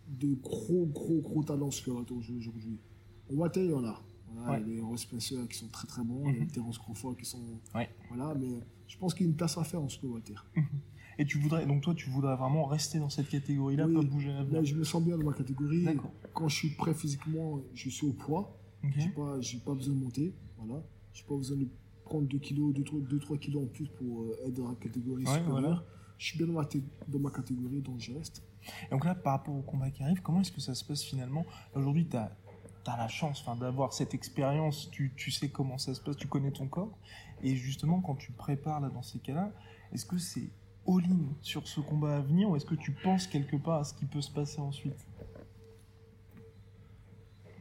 De 0.08 0.34
gros, 0.34 0.86
gros, 0.88 1.22
gros 1.22 1.44
talents 1.44 1.70
walter 1.72 2.34
aujourd'hui. 2.38 2.80
En 3.32 3.36
walter, 3.36 3.64
il 3.66 3.72
y 3.72 3.74
en 3.74 3.84
a. 3.86 4.02
Voilà, 4.34 4.52
Ouais. 4.52 4.62
Il 4.66 4.70
y 4.70 4.72
a 4.74 4.76
les 4.76 4.82
Ross 4.82 5.02
Spencer 5.02 5.48
qui 5.50 5.58
sont 5.58 5.68
très 5.70 5.88
très 5.88 6.04
bons, 6.04 6.24
il 6.30 6.36
y 6.36 6.40
a 6.40 6.44
Mhm. 6.44 6.48
Terence 6.52 6.78
Crawford 6.78 7.16
qui 7.18 7.26
sont. 7.26 7.60
Ouais. 7.76 7.90
Voilà, 8.10 8.34
mais 8.36 8.60
je 8.88 8.98
pense 8.98 9.14
qu'il 9.14 9.26
y 9.26 9.30
a 9.30 9.32
une 9.32 9.36
place 9.38 9.58
à 9.58 9.64
faire 9.64 9.82
en 9.82 9.90
super 9.90 10.10
walter. 10.12 10.36
Et 11.20 11.26
tu 11.26 11.38
voudrais, 11.38 11.66
donc 11.66 11.82
toi, 11.82 11.94
tu 11.94 12.10
voudrais 12.10 12.36
vraiment 12.38 12.66
rester 12.66 12.98
dans 12.98 13.10
cette 13.10 13.28
catégorie-là, 13.30 13.86
Oui. 13.88 13.94
pas 13.94 14.02
bouger 14.02 14.32
à 14.32 14.42
Là, 14.44 14.64
je 14.64 14.74
me 14.74 14.84
sens 14.86 15.04
bien 15.04 15.18
dans 15.18 15.26
ma 15.26 15.34
catégorie. 15.34 15.86
Quand 16.34 16.48
je 16.48 16.56
suis 16.56 16.70
prêt 16.70 16.94
physiquement, 16.94 17.60
je 17.76 17.90
suis 17.90 18.08
au 18.08 18.14
poids. 18.14 18.58
Ok. 18.84 18.92
J'ai 18.98 19.10
pas, 19.10 19.42
j'ai 19.42 19.58
pas 19.60 19.74
besoin 19.74 19.94
de 19.96 20.00
monter. 20.00 20.34
Voilà. 20.58 20.82
J'ai 21.14 21.24
pas 21.26 21.36
besoin 21.36 21.58
de 21.58 21.68
prendre 22.06 22.26
2 22.28 22.40
kilos, 22.40 22.74
2-3 22.74 23.38
kilos 23.38 23.64
en 23.64 23.68
plus 23.68 23.88
pour 23.90 24.22
euh, 24.24 24.48
être 24.48 24.54
dans 24.54 24.70
la 24.70 24.76
catégorie 24.76 25.26
Ouais, 25.26 25.34
supérieure. 25.34 25.52
voilà. 25.52 25.84
Je 26.18 26.26
suis 26.26 26.38
bien 26.38 26.48
dans 26.48 26.54
ma, 26.54 26.66
té- 26.66 26.84
dans 27.08 27.20
ma 27.20 27.30
catégorie, 27.32 27.82
donc 27.82 28.00
je 28.00 28.14
reste. 28.14 28.42
Et 28.88 28.92
donc 28.92 29.04
là, 29.06 29.14
par 29.16 29.34
rapport 29.34 29.56
au 29.56 29.62
combat 29.62 29.90
qui 29.92 30.02
arrive, 30.04 30.22
comment 30.22 30.40
est-ce 30.42 30.52
que 30.54 30.62
ça 30.62 30.74
se 30.74 30.84
passe 30.86 31.04
finalement? 31.04 31.46
Aujourd'hui, 31.76 32.08
tu 32.08 32.16
as, 32.18 32.32
la 32.88 33.08
chance 33.10 33.44
d'avoir 33.60 33.92
cette 33.94 34.14
expérience, 34.14 34.90
tu, 34.90 35.12
tu 35.16 35.30
sais 35.32 35.50
comment 35.50 35.78
ça 35.78 35.94
se 35.94 36.02
passe, 36.02 36.16
tu 36.18 36.28
connais 36.28 36.52
ton 36.52 36.68
corps. 36.68 36.98
Et 37.44 37.56
justement, 37.56 38.00
quand 38.02 38.16
tu 38.16 38.32
prépares 38.32 38.80
là, 38.80 38.90
dans 38.90 39.04
ces 39.04 39.20
cas-là, 39.20 39.52
est-ce 39.94 40.06
que 40.06 40.18
c'est 40.18 40.50
all-in 40.88 41.20
sur 41.42 41.68
ce 41.68 41.80
combat 41.82 42.18
à 42.18 42.22
venir 42.22 42.50
ou 42.50 42.56
est-ce 42.56 42.66
que 42.66 42.76
tu 42.76 42.92
penses 42.92 43.28
quelque 43.28 43.56
part 43.58 43.80
à 43.82 43.84
ce 43.84 43.94
qui 43.94 44.06
peut 44.06 44.22
se 44.22 44.32
passer 44.32 44.60
ensuite 44.60 45.06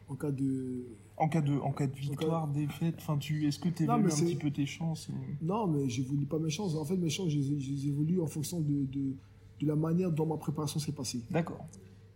En 0.09 0.15
cas 0.17 0.31
de. 0.31 0.87
en 1.19 1.29
cas 1.29 1.41
de, 1.43 1.59
en 1.59 1.73
cas 1.73 1.87
de 1.87 1.95
victoire, 1.95 2.49
défaite, 2.49 2.95
enfin, 2.99 3.19
tu, 3.19 3.47
est-ce 3.47 3.59
que 3.59 3.69
tu 3.69 3.85
mais 3.85 3.91
un 3.93 4.03
petit 4.03 4.37
peu 4.37 4.51
tes 4.51 4.65
chances 4.67 5.11
et- 5.11 5.45
Non, 5.45 5.67
mais 5.67 5.89
j'évolue 5.89 6.25
pas 6.27 6.39
mes 6.39 6.49
chances. 6.51 6.75
En 6.77 6.85
fait, 6.85 6.97
mes 6.97 7.11
chances, 7.11 7.29
je 7.31 7.39
les, 7.39 7.87
évolue 7.89 8.21
en 8.21 8.27
fonction 8.27 8.61
de, 8.61 8.85
de, 8.87 9.15
de 9.61 9.67
la 9.67 9.77
manière 9.77 10.11
dont 10.11 10.25
ma 10.27 10.37
préparation 10.39 10.81
s'est 10.81 10.93
passée. 10.93 11.23
D'accord. 11.31 11.67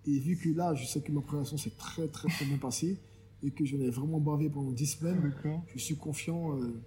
Et 0.07 0.19
vu 0.19 0.37
que 0.37 0.49
là, 0.49 0.75
je 0.75 0.85
sais 0.87 1.01
que 1.03 1.13
ma 1.13 1.21
préparation 1.21 1.57
s'est 1.59 1.77
très, 1.77 2.09
très, 2.09 2.29
très 2.29 2.45
bien 2.47 2.57
passée 2.59 2.99
et 3.43 3.51
que 3.51 3.65
j'en 3.65 3.79
ai 3.81 3.91
vraiment 3.91 4.21
bavé 4.21 4.49
pendant 4.49 4.73
10 4.73 4.87
semaines, 4.87 5.35
je 5.75 5.79
suis 5.79 5.97
confiant 5.97 6.57
euh, 6.59 6.81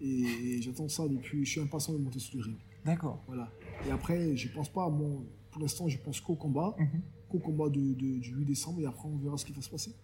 et, 0.00 0.22
et 0.56 0.62
j'attends 0.62 0.88
ça 0.88 1.08
depuis. 1.08 1.44
Je 1.44 1.50
suis 1.52 1.60
impatient 1.60 1.94
de 1.94 1.98
monter 1.98 2.18
sur 2.18 2.36
le 2.38 2.44
ring. 2.44 2.56
D'accord. 2.84 3.22
Voilà. 3.26 3.50
Et 3.86 3.90
après, 3.90 4.36
je 4.36 4.48
pense 4.48 4.68
pas 4.68 4.84
à 4.84 4.90
mon. 4.90 5.24
Pour 5.50 5.62
l'instant, 5.62 5.88
je 5.88 5.98
pense 5.98 6.20
qu'au 6.20 6.34
combat, 6.34 6.74
Mhm. 6.78 7.00
qu'au 7.28 7.38
combat 7.38 7.68
de, 7.68 7.80
de- 7.94 8.18
du 8.18 8.34
8 8.34 8.44
décembre, 8.44 8.80
et 8.80 8.86
après, 8.86 9.08
on 9.08 9.16
verra 9.16 9.36
ce 9.36 9.44
qui 9.44 9.52
va 9.52 9.62
se 9.62 9.70
passer. 9.70 9.94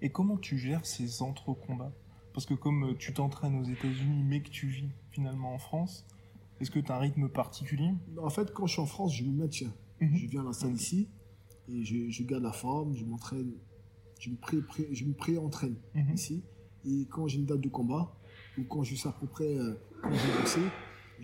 Et 0.00 0.10
comment 0.10 0.36
tu 0.36 0.56
gères 0.56 0.86
ces 0.86 1.20
entre-combats? 1.22 1.92
Parce 2.32 2.46
que 2.46 2.54
comme 2.54 2.84
euh, 2.90 2.94
tu 2.96 3.12
t'entraînes 3.12 3.56
aux 3.60 3.64
États-Unis, 3.64 4.22
mais 4.24 4.40
que 4.42 4.48
tu 4.50 4.66
vis 4.68 4.88
finalement 5.10 5.52
en 5.54 5.58
France, 5.58 6.06
est-ce 6.60 6.70
que 6.70 6.78
tu 6.78 6.90
as 6.92 6.96
un 6.96 7.00
rythme 7.00 7.28
particulier? 7.28 7.90
En 8.22 8.30
fait, 8.30 8.52
quand 8.52 8.66
je 8.66 8.72
suis 8.74 8.82
en 8.82 8.86
France, 8.86 9.14
je 9.14 9.24
me 9.24 9.32
maintiens. 9.32 9.72
Mhm. 10.00 10.16
Je 10.16 10.26
viens 10.26 10.42
à 10.42 10.44
la 10.46 10.52
salle 10.52 10.74
ici 10.74 11.08
et 11.68 11.84
je, 11.84 12.08
je 12.10 12.22
garde 12.22 12.42
la 12.44 12.52
forme, 12.52 12.94
je 12.96 13.04
m'entraîne, 13.04 13.52
je 14.20 14.30
me 14.30 14.36
pré, 14.36 14.58
pré- 14.62 14.88
je 14.92 15.04
me 15.04 15.12
pré-entraîne 15.12 15.76
Mhm. 15.94 16.14
ici. 16.14 16.42
Et 16.86 17.06
quand 17.10 17.26
j'ai 17.26 17.38
une 17.38 17.46
date 17.46 17.60
de 17.60 17.68
combat, 17.68 18.14
ou 18.58 18.64
quand 18.64 18.82
je 18.84 18.94
sais 18.94 19.08
à 19.08 19.12
peu 19.12 19.26
près 19.26 19.56
euh, 19.58 19.74
quand 20.02 20.12
je 20.12 20.26
vais 20.26 20.38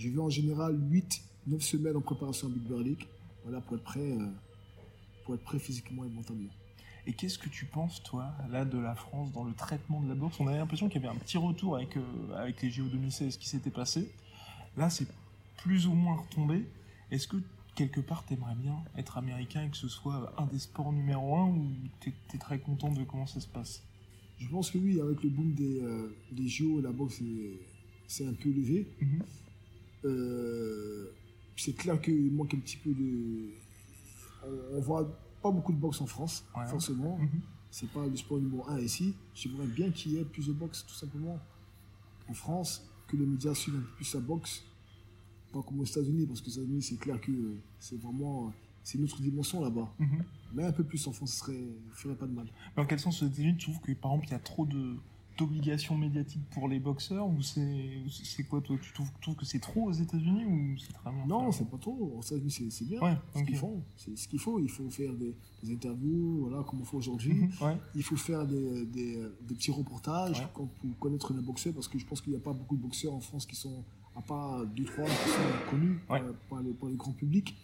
je 0.00 0.08
vais 0.08 0.18
en 0.18 0.30
général 0.30 0.78
8, 0.90 1.22
9 1.46 1.62
semaines 1.62 1.96
en 1.96 2.00
préparation 2.00 2.48
à 2.48 2.50
Big 2.50 2.62
Bear 2.62 2.80
League, 2.80 3.06
voilà, 3.44 3.60
pour 3.60 3.76
être 3.76 3.84
prêt, 3.84 4.00
euh, 4.00 4.26
pour 5.24 5.34
être 5.34 5.42
prêt 5.44 5.58
physiquement 5.58 6.04
et 6.04 6.08
mentalement. 6.08 6.48
Et 7.06 7.12
qu'est-ce 7.12 7.38
que 7.38 7.48
tu 7.48 7.66
penses, 7.66 8.02
toi, 8.02 8.32
là, 8.50 8.64
de 8.64 8.78
la 8.78 8.94
France 8.94 9.30
dans 9.32 9.44
le 9.44 9.52
traitement 9.54 10.00
de 10.02 10.08
la 10.08 10.14
boxe 10.14 10.38
On 10.40 10.46
avait 10.46 10.58
l'impression 10.58 10.88
qu'il 10.88 11.02
y 11.02 11.06
avait 11.06 11.14
un 11.14 11.18
petit 11.18 11.38
retour 11.38 11.76
avec, 11.76 11.96
euh, 11.96 12.02
avec 12.36 12.60
les 12.62 12.70
JO 12.70 12.88
2016, 12.88 13.34
ce 13.34 13.38
qui 13.38 13.48
s'était 13.48 13.70
passé. 13.70 14.10
Là, 14.76 14.88
c'est 14.90 15.06
plus 15.58 15.86
ou 15.86 15.92
moins 15.94 16.16
retombé. 16.16 16.64
Est-ce 17.10 17.26
que, 17.26 17.36
quelque 17.74 18.00
part, 18.00 18.24
t'aimerais 18.24 18.54
bien 18.54 18.76
être 18.96 19.18
américain 19.18 19.64
et 19.64 19.68
que 19.70 19.76
ce 19.76 19.88
soit 19.88 20.32
un 20.38 20.46
des 20.46 20.58
sports 20.58 20.92
numéro 20.92 21.36
un 21.36 21.46
ou 21.48 21.66
t'es 22.00 22.12
es 22.34 22.38
très 22.38 22.58
content 22.58 22.90
de 22.92 23.02
comment 23.04 23.26
ça 23.26 23.40
se 23.40 23.48
passe? 23.48 23.82
Je 24.38 24.48
pense 24.48 24.70
que 24.70 24.78
oui, 24.78 25.00
avec 25.00 25.22
le 25.22 25.28
boom 25.30 25.52
des, 25.52 25.80
euh, 25.82 26.14
des 26.32 26.48
JO, 26.48 26.80
la 26.80 26.92
boxe 26.92 27.20
est- 27.20 27.60
s'est 28.06 28.26
un 28.26 28.32
peu 28.34 28.50
levée. 28.50 28.86
Mhm. 29.00 29.22
Euh, 30.04 31.10
c'est 31.56 31.76
clair 31.76 32.00
qu'il 32.00 32.32
manque 32.32 32.54
un 32.54 32.58
petit 32.58 32.76
peu 32.76 32.90
de. 32.90 33.50
On, 34.46 34.76
on 34.76 34.80
voit 34.80 35.06
pas 35.42 35.50
beaucoup 35.50 35.72
de 35.72 35.78
boxe 35.78 36.00
en 36.00 36.06
France, 36.06 36.44
Ouais. 36.56 36.66
forcément. 36.66 37.18
Mhm. 37.18 37.40
C'est 37.70 37.88
pas 37.90 38.04
le 38.06 38.16
sport 38.16 38.38
numéro 38.38 38.68
un 38.68 38.78
ici. 38.80 39.14
J'aimerais 39.34 39.66
bien 39.66 39.90
qu'il 39.90 40.12
y 40.12 40.18
ait 40.18 40.24
plus 40.24 40.48
de 40.48 40.52
boxe, 40.52 40.84
tout 40.86 40.94
simplement, 40.94 41.38
en 42.28 42.32
France, 42.34 42.84
que 43.06 43.16
les 43.16 43.26
médias 43.26 43.54
suivent 43.54 43.76
un 43.76 43.80
peu 43.80 43.94
plus 43.96 44.14
la 44.14 44.20
boxe. 44.20 44.64
Pas 45.52 45.62
comme 45.62 45.80
aux 45.80 45.84
États-Unis, 45.84 46.26
parce 46.26 46.40
que 46.40 46.48
aux 46.48 46.52
États-Unis, 46.52 46.82
c'est 46.82 46.96
clair 46.98 47.20
que 47.20 47.32
c'est 47.78 48.00
vraiment. 48.00 48.52
C'est 48.82 48.96
une 48.98 49.04
autre 49.04 49.20
dimension 49.20 49.62
là-bas. 49.62 49.92
Mhm. 49.98 50.24
Mais 50.54 50.64
un 50.64 50.72
peu 50.72 50.82
plus 50.84 51.06
en 51.06 51.12
France, 51.12 51.32
ce 51.34 51.38
serait, 51.40 51.62
ferait 51.92 52.14
pas 52.16 52.26
de 52.26 52.32
mal. 52.32 52.46
Dans 52.76 52.86
quel 52.86 52.98
sens 52.98 53.22
aux 53.22 53.26
États-Unis 53.26 53.56
tu 53.58 53.70
trouves 53.70 53.80
que 53.82 53.92
par 53.92 54.12
exemple 54.12 54.28
il 54.28 54.32
y 54.32 54.34
a 54.34 54.38
trop 54.40 54.64
de 54.64 54.96
d'obligations 55.38 55.96
médiatiques 55.96 56.44
pour 56.50 56.68
les 56.68 56.78
boxeurs 56.78 57.26
ou 57.26 57.40
c'est 57.42 58.42
quoi 58.48 58.60
toi 58.60 58.76
tu 58.80 58.92
trouves, 58.92 59.10
tu 59.14 59.20
trouves 59.20 59.36
que 59.36 59.44
c'est 59.46 59.58
trop 59.58 59.84
aux 59.88 59.92
États-Unis 59.92 60.44
ou 60.44 60.78
c'est 60.78 60.92
très 60.92 61.10
bien 61.10 61.26
Non, 61.26 61.50
c'est 61.50 61.68
pas 61.70 61.78
trop. 61.78 62.14
Aux 62.18 62.22
États-Unis, 62.22 62.50
c'est 62.50 62.70
c'est 62.70 62.84
bien. 62.86 63.00
Ouais, 63.00 63.16
ce 63.34 63.42
qu'ils 63.42 63.56
font, 63.56 63.82
c'est 63.96 64.16
ce 64.16 64.28
qu'il 64.28 64.38
faut. 64.38 64.58
Il 64.60 64.68
faut 64.70 64.88
faire 64.90 65.12
des, 65.14 65.34
des 65.62 65.72
interviews, 65.72 66.46
voilà, 66.48 66.62
comme 66.64 66.80
on 66.82 66.84
fait 66.84 66.96
aujourd'hui. 66.96 67.32
Mhm, 67.34 67.50
ouais. 67.62 67.76
Il 67.94 68.02
faut 68.02 68.16
faire 68.16 68.46
des, 68.46 68.84
des, 68.86 69.16
des 69.42 69.54
petits 69.54 69.70
reportages 69.70 70.40
Ouais. 70.40 70.46
pour, 70.54 70.68
connaître 70.98 71.32
les 71.32 71.40
boxeurs, 71.40 71.72
parce 71.74 71.88
que 71.88 71.98
je 71.98 72.04
pense 72.06 72.20
qu'il 72.20 72.32
n'y 72.32 72.38
a 72.38 72.42
pas 72.42 72.52
beaucoup 72.52 72.76
de 72.76 72.82
boxeurs 72.82 73.12
en 73.14 73.20
France 73.20 73.46
qui 73.46 73.56
sont, 73.56 73.82
à 74.16 74.22
part 74.22 74.64
deux, 74.66 74.84
trois, 74.84 75.04
qui 75.06 75.10
sont 75.30 75.70
connus 75.70 75.98
par, 76.06 76.20
par 76.48 76.62
le, 76.62 76.72
par 76.72 76.88
le 76.88 76.96
grand 76.96 77.12
public. 77.12 77.56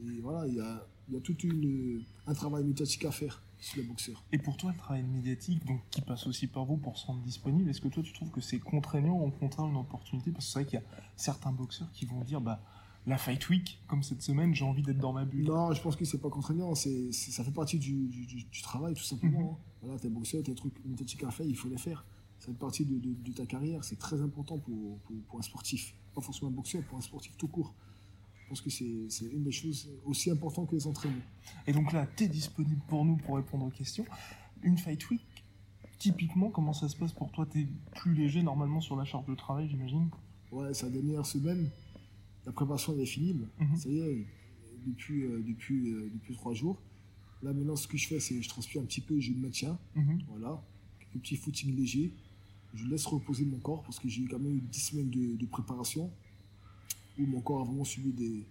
Et 0.00 0.20
voilà, 0.20 0.46
il 0.46 0.54
y 0.54 0.60
a, 0.60 0.86
il 1.08 1.14
y 1.14 1.16
a 1.16 1.20
tout 1.20 1.36
une, 1.38 2.04
un 2.26 2.34
travail 2.34 2.64
médiatique 2.64 3.04
à 3.04 3.10
faire 3.10 3.42
sur 3.58 3.80
les 3.80 3.88
boxeurs. 3.88 4.22
Et 4.32 4.38
pour 4.38 4.56
toi 4.56 4.70
le 4.72 4.78
travail 4.78 5.02
médiatique 5.02 5.64
donc 5.66 5.80
qui 5.90 6.00
passe 6.00 6.26
aussi 6.26 6.46
par 6.46 6.64
vous 6.64 6.76
pour 6.76 6.96
se 6.96 7.06
rendre 7.06 7.22
disponible 7.22 7.68
est-ce 7.70 7.80
que 7.80 7.88
toi 7.88 8.02
tu 8.02 8.12
trouves 8.12 8.30
que 8.30 8.40
c'est 8.40 8.58
contraignant 8.60 9.14
ou 9.18 9.26
au 9.26 9.30
contraire 9.30 9.66
une 9.66 9.76
opportunité? 9.76 10.30
Parce 10.30 10.46
que 10.46 10.52
c'est 10.52 10.58
vrai 10.60 10.68
qu'il 10.68 10.78
y 10.78 10.82
a 10.82 10.86
certains 11.16 11.50
boxeurs 11.52 11.90
qui 11.92 12.06
vont 12.06 12.20
dire 12.22 12.40
bah 12.40 12.62
la 13.06 13.16
fight 13.18 13.48
week 13.48 13.80
comme 13.88 14.02
cette 14.02 14.22
semaine 14.22 14.54
j'ai 14.54 14.64
envie 14.64 14.82
d'être 14.82 14.98
dans 14.98 15.12
ma 15.12 15.24
bulle 15.24 15.44
Non, 15.46 15.72
je 15.72 15.80
pense 15.80 15.96
que 15.96 16.04
c'est 16.04 16.18
pas 16.20 16.28
contraignant, 16.30 16.74
c'est, 16.74 17.10
ça 17.12 17.42
fait 17.42 17.50
partie 17.50 17.78
du, 17.78 18.06
du, 18.08 18.26
du- 18.26 18.44
du 18.44 18.62
travail 18.62 18.94
tout 18.94 19.02
simplement. 19.02 19.58
Hein. 19.60 19.64
Voilà, 19.82 19.98
t'es 19.98 20.08
boxeur, 20.08 20.42
t'as 20.44 20.50
des 20.52 20.56
trucs 20.56 20.84
médiatiques 20.84 21.24
à 21.24 21.30
faire, 21.30 21.46
il 21.46 21.56
faut 21.56 21.68
les 21.68 21.78
faire. 21.78 22.04
Ça 22.38 22.46
fait 22.48 22.52
partie 22.58 22.84
de, 22.84 22.98
de- 22.98 23.14
de 23.14 23.32
ta 23.32 23.46
carrière, 23.46 23.82
c'est 23.82 23.98
très 23.98 24.20
important 24.20 24.58
pour, 24.58 24.98
pour, 25.00 25.16
pour 25.28 25.38
un 25.38 25.42
sportif. 25.42 25.94
Pas 26.14 26.20
forcément 26.20 26.50
un 26.50 26.54
boxeur, 26.54 26.82
pour 26.84 26.98
un 26.98 27.00
sportif 27.00 27.32
tout 27.38 27.48
court. 27.48 27.74
Je 28.48 28.54
pense 28.54 28.62
que 28.62 28.70
c'est, 28.70 29.26
une 29.26 29.44
des 29.44 29.52
choses 29.52 29.90
aussi 30.06 30.30
importantes 30.30 30.70
que 30.70 30.74
les 30.74 30.86
entraînements. 30.86 31.20
Et 31.66 31.72
donc 31.74 31.92
là, 31.92 32.08
tu 32.16 32.24
es 32.24 32.28
disponible 32.28 32.80
pour 32.88 33.04
nous 33.04 33.18
pour 33.18 33.36
répondre 33.36 33.66
aux 33.66 33.70
questions. 33.70 34.06
Une 34.62 34.78
fight 34.78 35.10
week, 35.10 35.20
typiquement, 35.98 36.48
comment 36.48 36.72
ça 36.72 36.88
se 36.88 36.96
passe 36.96 37.12
pour 37.12 37.30
toi? 37.30 37.44
Tu 37.44 37.60
es 37.60 37.66
plus 37.94 38.14
léger 38.14 38.42
normalement 38.42 38.80
sur 38.80 38.96
la 38.96 39.04
charge 39.04 39.26
de 39.26 39.34
travail, 39.34 39.68
j'imagine? 39.68 40.08
Ouais, 40.50 40.72
sa 40.72 40.88
dernière 40.88 41.26
semaine, 41.26 41.68
la 42.46 42.52
préparation 42.52 42.94
elle 42.94 43.02
est 43.02 43.06
finie. 43.06 43.36
Mhm. 43.60 43.76
Ça 43.76 43.90
y 43.90 43.98
est, 43.98 44.26
depuis, 44.86 45.24
euh, 45.24 45.44
depuis, 45.46 45.90
euh, 45.90 46.10
depuis 46.14 46.34
trois 46.34 46.54
jours. 46.54 46.80
Là 47.42 47.52
maintenant, 47.52 47.76
ce 47.76 47.86
que 47.86 47.98
je 47.98 48.08
fais, 48.08 48.18
c'est 48.18 48.40
je 48.40 48.48
transpire 48.48 48.80
un 48.80 48.86
petit 48.86 49.02
peu, 49.02 49.20
je 49.20 49.30
me 49.30 49.42
maintiens. 49.42 49.78
Mhm. 49.94 50.22
Voilà, 50.28 50.58
quelques 51.00 51.22
petits 51.22 51.36
footings 51.36 51.76
légers. 51.76 52.14
Je 52.72 52.86
laisse 52.86 53.04
reposer 53.04 53.44
mon 53.44 53.58
corps 53.58 53.82
parce 53.82 53.98
que 53.98 54.08
j'ai 54.08 54.24
quand 54.24 54.38
même 54.38 54.56
eu 54.56 54.60
10 54.62 54.80
semaines 54.80 55.10
de, 55.10 55.36
de 55.36 55.46
préparation 55.46 56.10
où 57.18 57.26
mon 57.26 57.40
corps 57.40 57.62
a 57.62 57.64
vraiment 57.64 57.84
subi 57.84 58.12
des, 58.12 58.46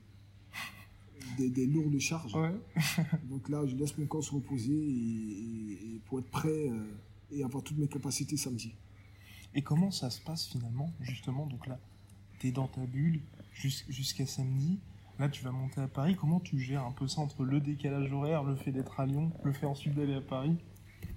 des, 1.38 1.50
des 1.50 1.66
lourdes 1.68 1.98
charges. 2.00 2.36
Ouais. 2.36 2.56
Donc 3.30 3.50
là, 3.50 3.66
je 3.66 3.76
laisse 3.76 3.98
mon 3.98 4.06
corps 4.06 4.24
se 4.24 4.32
reposer 4.34 4.74
et, 4.74 4.92
et- 4.92 5.96
et 5.96 6.00
pour 6.06 6.20
être 6.20 6.30
prêt 6.30 6.70
euh, 6.70 6.86
et 7.32 7.44
avoir 7.44 7.64
toutes 7.64 7.78
mes 7.78 7.88
capacités 7.88 8.38
samedi. 8.38 8.74
Et 9.56 9.62
comment 9.62 9.92
ça 9.92 10.10
se 10.10 10.22
passe 10.22 10.48
finalement, 10.48 10.92
justement 11.02 11.46
Donc 11.48 11.68
là, 11.68 11.80
tu 12.40 12.48
es 12.48 12.52
dans 12.52 12.68
ta 12.68 12.86
bulle 12.86 13.22
jus- 13.54 13.86
jusqu'à 13.90 14.26
samedi. 14.26 14.80
Là, 15.20 15.30
tu 15.30 15.44
vas 15.44 15.52
monter 15.52 15.82
à 15.82 15.88
Paris. 15.88 16.16
Comment 16.16 16.40
tu 16.40 16.60
gères 16.60 16.86
un 16.86 16.92
peu 16.92 17.08
ça 17.08 17.22
entre 17.22 17.44
le 17.44 17.60
décalage 17.60 18.12
horaire, 18.14 18.44
le 18.44 18.56
fait 18.56 18.72
d'être 18.72 19.00
à 19.00 19.06
Lyon, 19.08 19.32
le 19.44 19.52
fait 19.52 19.66
ensuite 19.66 19.96
d'aller 19.96 20.14
à 20.14 20.22
Paris? 20.22 20.56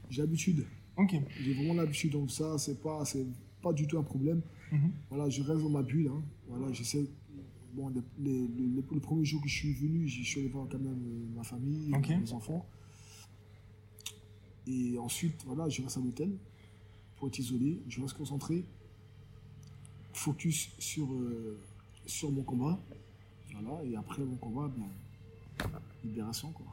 J'ai 0.08 0.22
l'habitude, 0.22 0.66
Ok. 0.96 1.14
j'ai 1.40 1.52
vraiment 1.54 1.74
l'habitude, 1.74 2.12
donc 2.12 2.30
ça, 2.30 2.56
c'est 2.58 2.80
pas, 2.82 3.04
c'est 3.04 3.26
pas 3.62 3.72
du 3.74 3.86
tout 3.86 3.98
un 3.98 4.02
problème. 4.02 4.40
Mhm. 4.72 4.90
Voilà, 5.10 5.28
je 5.28 5.42
reste 5.42 5.62
dans 5.62 5.68
ma 5.68 5.82
bulle. 5.82 6.08
hein. 6.08 6.22
Voilà, 6.48 6.72
j'essaie. 6.72 7.06
Bon, 7.74 7.88
les, 7.88 8.00
les- 8.18 8.48
les- 8.48 8.66
le 8.90 9.00
premier 9.00 9.24
jour 9.24 9.40
que 9.40 9.48
je 9.48 9.54
suis 9.54 9.72
venu, 9.72 10.08
je 10.08 10.22
suis 10.22 10.40
allé 10.40 10.48
voir 10.48 10.66
quand 10.70 10.78
même 10.78 11.02
euh, 11.02 11.36
ma 11.36 11.44
famille, 11.44 11.94
mes 12.18 12.32
enfants. 12.32 12.66
Et 14.66 14.98
ensuite, 14.98 15.42
voilà, 15.46 15.68
je 15.68 15.82
reste 15.82 15.96
à 15.96 16.00
l'hôtel 16.00 16.32
pour 17.16 17.28
être 17.28 17.38
isolé. 17.38 17.80
Je 17.88 18.00
reste 18.00 18.14
concentré, 18.16 18.64
focus 20.12 20.70
sur, 20.78 21.12
euh, 21.12 21.58
sur 22.06 22.30
mon 22.30 22.42
combat. 22.42 22.78
Voilà, 23.52 23.84
et 23.84 23.96
après 23.96 24.22
mon 24.22 24.36
combat, 24.36 24.68
ben, 24.76 25.70
libération 26.04 26.50
quoi. 26.52 26.66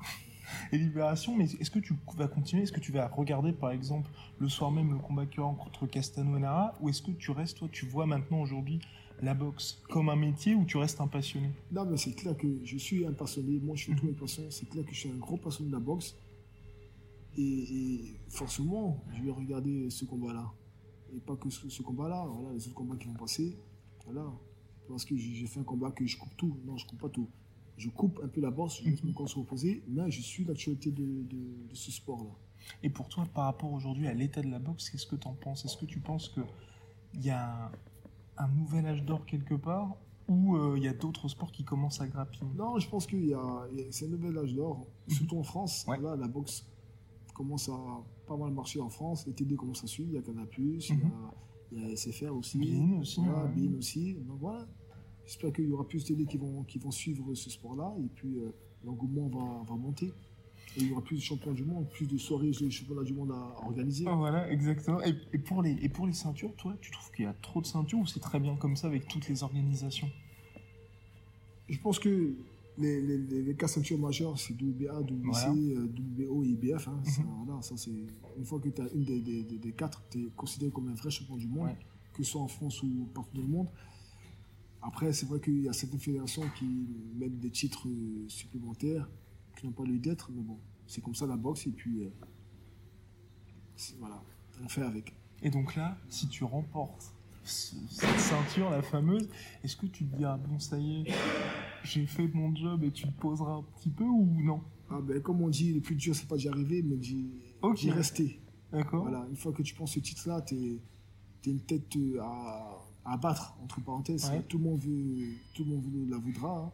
Et 0.71 0.77
Libération, 0.77 1.35
mais 1.35 1.45
est-ce 1.45 1.71
que 1.71 1.79
tu 1.79 1.93
vas 2.15 2.27
continuer 2.27 2.63
Est-ce 2.63 2.71
que 2.71 2.79
tu 2.79 2.91
vas 2.91 3.07
regarder 3.07 3.51
par 3.51 3.71
exemple 3.71 4.09
le 4.39 4.49
soir 4.49 4.71
même 4.71 4.91
le 4.91 4.99
combat 4.99 5.25
qu'il 5.25 5.37
y 5.37 5.39
aura 5.41 5.55
Castano 5.91 6.37
et 6.37 6.39
Nara 6.39 6.73
Ou 6.81 6.89
est-ce 6.89 7.01
que 7.01 7.11
tu 7.11 7.31
restes, 7.31 7.57
toi, 7.57 7.67
tu 7.71 7.85
vois 7.85 8.05
maintenant 8.05 8.41
aujourd'hui 8.41 8.79
la 9.21 9.33
boxe 9.33 9.81
comme 9.89 10.09
un 10.09 10.15
métier 10.15 10.53
ou 10.53 10.63
tu 10.65 10.77
restes 10.77 11.01
un 11.01 11.07
passionné? 11.07 11.49
Non, 11.71 11.85
mais 11.85 11.97
c'est 11.97 12.13
clair 12.13 12.37
que 12.37 12.47
je 12.63 12.77
suis 12.77 13.05
un 13.05 13.13
passionné. 13.13 13.59
Moi, 13.59 13.75
je 13.75 13.83
suis 13.83 13.95
tout 13.95 14.07
un 14.07 14.13
passionné. 14.13 14.51
C'est 14.51 14.69
clair 14.69 14.85
que 14.85 14.93
je 14.93 14.99
suis 14.99 15.09
un 15.09 15.17
gros 15.17 15.37
passionné 15.37 15.69
de 15.69 15.75
la 15.75 15.81
boxe. 15.81 16.15
Et, 17.35 17.41
et 17.41 18.19
forcément, 18.29 19.03
je 19.15 19.23
vais 19.23 19.31
regarder 19.31 19.89
ce 19.89 20.05
combat-là. 20.05 20.51
Et 21.15 21.19
pas 21.19 21.35
que 21.35 21.49
ce, 21.49 21.69
ce 21.69 21.81
combat-là. 21.81 22.25
Voilà, 22.27 22.53
les 22.53 22.65
autres 22.67 22.75
combats 22.75 22.95
qui 22.95 23.07
vont 23.07 23.15
passer. 23.15 23.57
Voilà. 24.05 24.25
Parce 24.87 25.03
que 25.03 25.17
j'ai 25.17 25.33
j'ai 25.33 25.47
fait 25.47 25.59
un 25.59 25.63
combat 25.63 25.91
que 25.91 26.05
je 26.05 26.17
coupe 26.17 26.35
tout. 26.37 26.57
Non, 26.65 26.77
je 26.77 26.85
coupe 26.85 27.01
pas 27.01 27.09
tout. 27.09 27.29
Je 27.77 27.89
coupe 27.89 28.19
un 28.23 28.27
peu 28.27 28.41
la 28.41 28.49
boxe, 28.51 28.79
je 28.83 28.89
laisse 28.89 29.03
mon 29.03 29.13
corps 29.13 29.29
se 29.29 29.37
reposer. 29.37 29.83
Mais 29.87 30.09
je 30.09 30.21
suis 30.21 30.43
l'actualité 30.45 30.91
de, 30.91 31.03
de- 31.05 31.67
de 31.69 31.75
ce 31.75 31.91
sport-là. 31.91 32.31
Et 32.83 32.89
pour 32.89 33.07
toi, 33.07 33.25
par 33.33 33.45
rapport 33.45 33.71
aujourd'hui 33.71 34.07
à 34.07 34.13
l'état 34.13 34.41
de 34.41 34.49
la 34.49 34.59
boxe, 34.59 34.89
qu'est-ce 34.89 35.05
que 35.05 35.15
tu 35.15 35.27
en 35.27 35.33
penses? 35.33 35.63
Est-ce 35.65 35.77
que 35.77 35.85
tu 35.85 35.99
penses 35.99 36.29
qu'il 36.29 37.23
y 37.23 37.29
a 37.29 37.67
un, 37.67 37.71
un 38.45 38.47
nouvel 38.49 38.85
âge 38.87 39.03
d'or 39.03 39.25
quelque 39.25 39.53
part 39.53 39.95
ou 40.27 40.57
euh, 40.57 40.73
il 40.77 40.83
y 40.83 40.87
a 40.87 40.93
d'autres 40.93 41.27
sports 41.29 41.51
qui 41.51 41.63
commencent 41.63 42.01
à 42.01 42.07
grappiller? 42.07 42.51
Non, 42.55 42.77
je 42.79 42.89
pense 42.89 43.05
qu'il 43.07 43.25
y 43.27 43.33
a, 43.33 43.67
c'est 43.91 44.05
un 44.05 44.09
nouvel 44.09 44.37
âge 44.39 44.53
d'or, 44.53 44.85
surtout 45.07 45.37
en 45.37 45.43
France. 45.43 45.85
Ouais. 45.87 45.97
Voilà, 45.99 46.17
la 46.17 46.27
boxe 46.27 46.65
commence 47.33 47.69
à 47.69 47.77
pas 48.25 48.35
mal 48.35 48.51
marcher 48.51 48.81
en 48.81 48.89
France. 48.89 49.25
Les 49.27 49.33
TD 49.33 49.55
commencent 49.55 49.83
à 49.83 49.87
suivre. 49.87 50.09
Il 50.11 50.15
y 50.15 50.17
a 50.17 50.21
Canal+, 50.23 50.47
il, 50.57 50.79
y 50.81 50.91
a, 50.91 50.95
il 51.71 51.89
y 51.89 51.91
a 51.91 51.95
SFR 51.95 52.35
aussi. 52.35 52.57
Bein 52.57 52.99
aussi, 52.99 53.21
Voilà, 53.23 53.45
ouais. 53.45 53.77
Aussi. 53.77 54.15
Donc 54.15 54.39
voilà. 54.39 54.67
J'espère 55.27 55.51
qu'il 55.53 55.65
y 55.67 55.71
aura 55.71 55.87
plus 55.87 56.03
de 56.03 56.07
TD 56.07 56.25
qui 56.25 56.37
vont, 56.37 56.63
qui 56.63 56.79
vont 56.79 56.89
suivre 56.91 57.33
ce 57.35 57.49
sport-là. 57.49 57.93
Et 58.03 58.07
puis 58.15 58.39
euh, 58.39 58.49
l'engouement 58.85 59.27
va, 59.27 59.63
va 59.69 59.75
monter. 59.75 60.07
Et 60.77 60.81
il 60.81 60.87
y 60.89 60.91
aura 60.91 61.01
plus 61.03 61.17
de 61.17 61.21
champions 61.21 61.53
du 61.53 61.63
monde, 61.63 61.87
plus 61.89 62.07
de 62.07 62.17
soirées 62.17 62.51
de 62.51 62.69
championnats 62.69 63.03
du 63.03 63.13
monde 63.13 63.31
à 63.31 63.55
organiser. 63.65 64.05
Ah, 64.07 64.15
Voilà, 64.15 64.49
exactement. 64.51 65.01
Et, 65.03 65.15
et 65.33 65.37
pour 65.39 65.61
les, 65.61 65.71
et 65.81 65.89
pour 65.89 66.07
les 66.07 66.13
ceintures, 66.13 66.55
toi, 66.55 66.75
tu 66.81 66.91
trouves 66.91 67.11
qu'il 67.11 67.25
y 67.25 67.27
a 67.27 67.33
trop 67.33 67.61
de 67.61 67.65
ceintures 67.65 67.99
ou 67.99 68.05
c'est 68.07 68.19
très 68.19 68.39
bien 68.39 68.55
comme 68.55 68.75
ça 68.75 68.87
avec 68.87 69.07
toutes 69.07 69.27
les 69.27 69.43
organisations? 69.43 70.09
Je 71.69 71.77
pense 71.79 71.99
que 71.99 72.33
les, 72.77 73.01
les, 73.01 73.17
les, 73.17 73.41
les 73.41 73.55
quatre 73.55 73.71
ceintures 73.71 73.97
majeures, 73.97 74.37
c'est 74.39 74.53
WBA, 74.53 75.01
WBC, 75.01 75.21
Voilà. 75.23 75.51
euh, 75.53 75.87
WBO 75.87 76.43
et 76.43 76.47
IBF. 76.49 76.87
Hein. 76.87 77.01
Ça, 77.03 77.21
voilà, 77.45 77.61
ça, 77.61 77.75
c'est, 77.75 77.91
une 78.37 78.45
fois 78.45 78.59
que 78.59 78.69
tu 78.69 78.81
as 78.81 78.87
une 78.93 79.03
des, 79.03 79.19
des, 79.19 79.43
des, 79.43 79.57
des 79.57 79.71
quatre, 79.71 80.03
tu 80.09 80.19
es 80.25 80.29
considéré 80.35 80.71
comme 80.71 80.87
un 80.89 80.93
vrai 80.93 81.09
champion 81.09 81.35
du 81.37 81.47
monde, 81.47 81.67
Ouais. 81.67 81.77
que 82.13 82.23
ce 82.23 82.31
soit 82.31 82.41
en 82.41 82.47
France 82.47 82.81
ou 82.83 83.09
partout 83.13 83.35
dans 83.35 83.41
le 83.41 83.47
monde. 83.47 83.67
Après, 84.87 85.11
c'est 85.11 85.25
vrai 85.25 85.39
qu'il 85.41 85.61
y 85.63 85.69
a 85.69 85.73
certaines 85.73 85.99
fédérations 85.99 86.43
qui 86.57 86.65
mettent 87.19 87.39
des 87.39 87.51
titres 87.51 87.87
supplémentaires 88.29 89.07
qui 89.57 89.65
n'ont 89.65 89.73
pas 89.73 89.83
lieu 89.83 89.99
d'être, 89.99 90.31
mais 90.31 90.41
bon, 90.41 90.57
c'est 90.87 91.01
comme 91.03 91.13
ça 91.13 91.27
la 91.27 91.35
boxe, 91.35 91.67
et 91.67 91.71
puis 91.71 92.03
euh, 92.05 92.09
voilà, 93.99 94.21
on 94.63 94.69
fait 94.69 94.81
avec. 94.83 95.13
Et 95.41 95.49
donc 95.49 95.75
là, 95.75 95.97
si 96.09 96.27
tu 96.29 96.43
remportes 96.43 97.13
ce- 97.43 97.75
cette 97.89 98.19
ceinture, 98.19 98.69
la 98.69 98.81
fameuse, 98.81 99.27
est-ce 99.63 99.75
que 99.75 99.87
tu 99.87 100.05
te 100.05 100.15
dis, 100.15 100.23
ah 100.25 100.37
bon, 100.37 100.57
ça 100.59 100.79
y 100.79 101.01
est, 101.01 101.05
j'ai 101.83 102.05
fait 102.05 102.27
mon 102.33 102.55
job 102.55 102.83
et 102.83 102.91
tu 102.91 103.07
te 103.07 103.19
poseras 103.19 103.55
un 103.55 103.63
petit 103.63 103.89
peu 103.89 104.05
ou 104.05 104.41
non? 104.41 104.61
Ah 104.89 105.01
ben, 105.01 105.21
comme 105.21 105.41
on 105.41 105.49
dit, 105.49 105.73
le 105.73 105.81
plus 105.81 105.95
dur, 105.95 106.15
c'est 106.15 106.27
pas 106.27 106.37
d'y 106.37 106.47
arriver, 106.47 106.81
mais 106.81 106.95
d'y 106.95 107.29
Ok. 107.61 107.79
d'y 107.79 107.91
rester. 107.91 108.41
D'accord 108.71 109.01
Voilà, 109.01 109.25
une 109.29 109.35
fois 109.35 109.51
que 109.51 109.61
tu 109.63 109.73
prends 109.75 109.85
ce 109.85 109.99
titre-là, 109.99 110.41
tu 110.43 110.55
es, 110.55 110.81
une 111.49 111.61
tête 111.61 111.95
euh, 111.95 112.19
à, 112.21 112.77
à 113.07 113.17
battre, 113.17 113.55
entre 113.63 113.81
parenthèses. 113.81 114.29
Ouais. 114.29 114.43
Tout, 114.43 114.57
le 114.57 114.63
monde 114.65 114.79
veut, 114.79 115.29
tout 115.53 115.63
le 115.63 115.71
monde 115.71 116.09
la 116.09 116.17
voudra. 116.17 116.65
hein. 116.65 116.71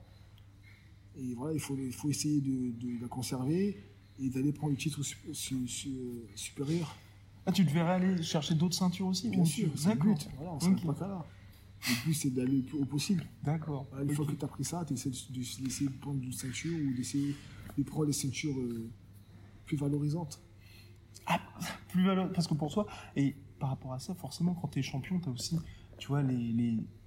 Et 1.15 1.33
voilà, 1.35 1.53
il 1.53 1.59
faut, 1.59 1.77
il 1.77 1.93
faut 1.93 2.09
essayer 2.09 2.41
de, 2.41 2.71
de 2.71 3.01
la 3.01 3.07
conserver 3.07 3.77
et 4.19 4.29
d'aller 4.29 4.51
prendre 4.51 4.71
le 4.71 4.77
titre 4.77 5.03
su- 5.03 5.17
su- 5.33 5.67
su- 5.67 5.91
supérieur. 6.35 6.95
Ah, 7.45 7.51
tu 7.51 7.63
devrais 7.63 7.81
aller 7.81 8.23
chercher 8.23 8.55
d'autres 8.55 8.75
ceintures 8.75 9.07
aussi 9.07 9.29
Bien 9.29 9.45
sûr, 9.45 9.69
c'est 9.75 9.93
le 9.93 9.99
but. 9.99 10.27
Voilà, 10.37 10.53
on 10.53 10.59
s'arrête 10.59 10.77
Ok. 10.79 10.85
pas 10.87 10.93
qu'à 10.93 11.07
là. 11.07 11.25
Le 11.89 12.05
but, 12.05 12.13
c'est 12.13 12.29
d'aller 12.33 12.57
le 12.57 12.63
plus 12.63 12.77
haut 12.79 12.85
possible. 12.85 13.25
D'accord. 13.43 13.85
Voilà, 13.91 14.05
une 14.05 14.15
fois 14.15 14.25
que 14.25 14.31
tu 14.31 14.45
as 14.45 14.47
pris 14.47 14.63
ça, 14.63 14.85
tu 14.87 14.93
essaies 14.93 15.09
d'essayer 15.09 15.89
de 15.89 15.97
prendre 15.99 16.23
une 16.23 16.31
ceinture 16.31 16.73
ou 16.73 16.93
d'essayer 16.95 17.35
de 17.77 17.83
prendre 17.83 18.05
des 18.07 18.13
ceintures 18.13 18.57
euh, 18.57 18.89
plus 19.65 19.75
valorisantes. 19.77 20.41
Ah, 21.27 21.39
plus 21.89 22.05
valeur. 22.05 22.31
Parce 22.31 22.47
que 22.47 22.53
pour 22.53 22.71
toi, 22.73 22.87
et 23.15 23.35
par 23.59 23.69
rapport 23.69 23.93
à 23.93 23.99
ça, 23.99 24.15
forcément, 24.15 24.53
quand 24.55 24.69
tu 24.69 24.79
es 24.79 24.81
champion, 24.81 25.19
tu 25.19 25.27
as 25.29 25.31
aussi, 25.33 25.57
tu 25.97 26.07
vois, 26.07 26.21
les, 26.21 26.35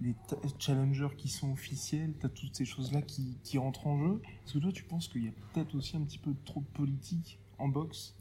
les, 0.00 0.14
challengers 0.58 1.14
qui 1.16 1.28
sont 1.28 1.52
officiels, 1.52 2.14
tu 2.18 2.26
as 2.26 2.28
toutes 2.28 2.54
ces 2.56 2.64
choses-là 2.64 3.02
qui, 3.02 3.36
qui 3.42 3.58
rentrent 3.58 3.86
en 3.86 3.98
jeu. 3.98 4.20
Est-ce 4.44 4.54
que 4.54 4.58
toi, 4.58 4.72
tu 4.72 4.84
penses 4.84 5.08
qu'il 5.08 5.24
y 5.24 5.28
a 5.28 5.32
peut-être 5.52 5.74
aussi 5.74 5.96
un 5.96 6.02
petit 6.02 6.18
peu 6.18 6.32
trop 6.44 6.60
de 6.60 6.66
politique 6.66 7.38
en 7.58 7.68
boxe 7.68 8.14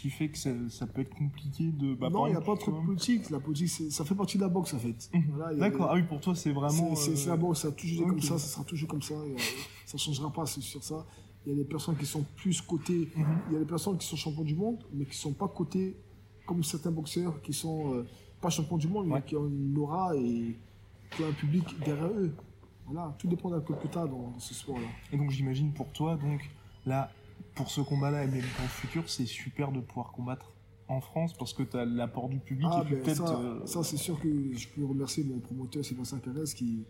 qui 0.00 0.08
fait 0.08 0.28
que 0.28 0.38
ça, 0.38 0.50
ça 0.68 0.86
peut 0.86 1.02
être 1.02 1.14
compliqué 1.14 1.72
de. 1.72 1.94
bah, 1.94 2.10
non, 2.10 2.26
il 2.26 2.30
n'y 2.30 2.36
a 2.36 2.40
pas 2.40 2.56
trop 2.56 2.70
de 2.72 2.86
politique. 2.86 3.28
La 3.30 3.40
politique, 3.40 3.68
ça 3.68 4.04
fait 4.04 4.14
partie 4.14 4.38
de 4.38 4.42
la 4.42 4.48
boxe, 4.48 4.72
en 4.74 4.78
fait. 4.78 5.10
Mhm. 5.12 5.24
Voilà, 5.34 5.54
D'accord. 5.56 5.88
Ah 5.90 5.94
oui, 5.94 6.02
pour 6.04 6.20
toi, 6.20 6.34
c'est 6.34 6.52
vraiment. 6.52 6.94
C'est- 6.94 7.16
c'est 7.16 7.28
euh, 7.28 7.32
la 7.32 7.36
boxe, 7.36 7.60
ça 7.60 7.68
a 7.68 7.72
toujours 7.72 8.02
été 8.02 8.10
comme 8.10 8.22
ça, 8.22 8.38
ça 8.38 8.46
sera 8.46 8.64
toujours 8.64 8.88
comme 8.88 9.02
ça. 9.02 9.14
et, 9.14 9.32
euh, 9.32 9.38
ça 9.86 9.94
ne 9.94 9.98
changera 9.98 10.32
pas 10.32 10.46
c'est 10.46 10.60
sur 10.60 10.82
ça. 10.82 11.04
Il 11.46 11.52
y 11.52 11.54
a 11.54 11.58
des 11.58 11.64
personnes 11.68 11.96
qui 11.96 12.06
sont 12.06 12.24
plus 12.36 12.60
cotées. 12.60 13.08
Mhm. 13.16 13.24
Il 13.48 13.52
y 13.54 13.56
a 13.56 13.58
des 13.60 13.66
personnes 13.66 13.98
qui 13.98 14.06
sont 14.06 14.16
champions 14.16 14.44
du 14.44 14.54
monde, 14.54 14.84
mais 14.92 15.04
qui 15.04 15.10
ne 15.10 15.14
sont 15.16 15.32
pas 15.32 15.48
cotées 15.48 15.96
comme 16.46 16.62
certains 16.64 16.90
boxeurs 16.90 17.40
qui 17.42 17.52
sont 17.52 17.94
euh, 17.94 18.06
pas 18.40 18.50
champions 18.50 18.78
du 18.78 18.88
monde, 18.88 19.06
Ouais. 19.08 19.20
mais 19.20 19.22
qui 19.22 19.36
ont 19.36 19.46
une 19.46 19.76
aura 19.78 20.14
et 20.16 20.56
qui 21.16 21.22
ont 21.22 21.28
un 21.28 21.32
public 21.32 21.64
derrière 21.84 22.06
eux. 22.06 22.34
Voilà, 22.86 23.14
tout 23.18 23.28
dépend 23.28 23.50
d'un 23.50 23.60
tard 23.60 24.08
dans, 24.08 24.30
dans 24.30 24.38
ce 24.38 24.54
sport-là. 24.54 24.86
Et 25.12 25.16
donc 25.16 25.30
j'imagine 25.30 25.72
pour 25.72 25.88
toi, 25.92 26.16
donc 26.16 26.40
là, 26.86 27.10
pour 27.54 27.70
ce 27.70 27.80
combat-là 27.80 28.24
et 28.24 28.26
même 28.26 28.42
pour 28.42 28.62
le 28.64 28.68
futur, 28.68 29.08
c'est 29.08 29.26
super 29.26 29.70
de 29.70 29.80
pouvoir 29.80 30.10
combattre 30.12 30.52
en 30.88 31.00
France 31.00 31.32
parce 31.34 31.52
que 31.52 31.62
tu 31.62 31.76
as 31.76 31.84
l'apport 31.84 32.28
du 32.28 32.38
public 32.40 32.66
Ah, 32.70 32.84
et 32.84 32.90
ben, 32.94 33.02
peut-être. 33.02 33.28
ça, 33.28 33.38
euh, 33.38 33.64
ça, 33.66 33.84
c'est 33.84 33.96
sûr 33.96 34.18
que 34.18 34.28
je 34.56 34.68
peux 34.68 34.84
remercier 34.84 35.22
mon 35.22 35.38
promoteur 35.38 35.84
Sébastien 35.84 36.18
Carès 36.18 36.52
qui, 36.52 36.82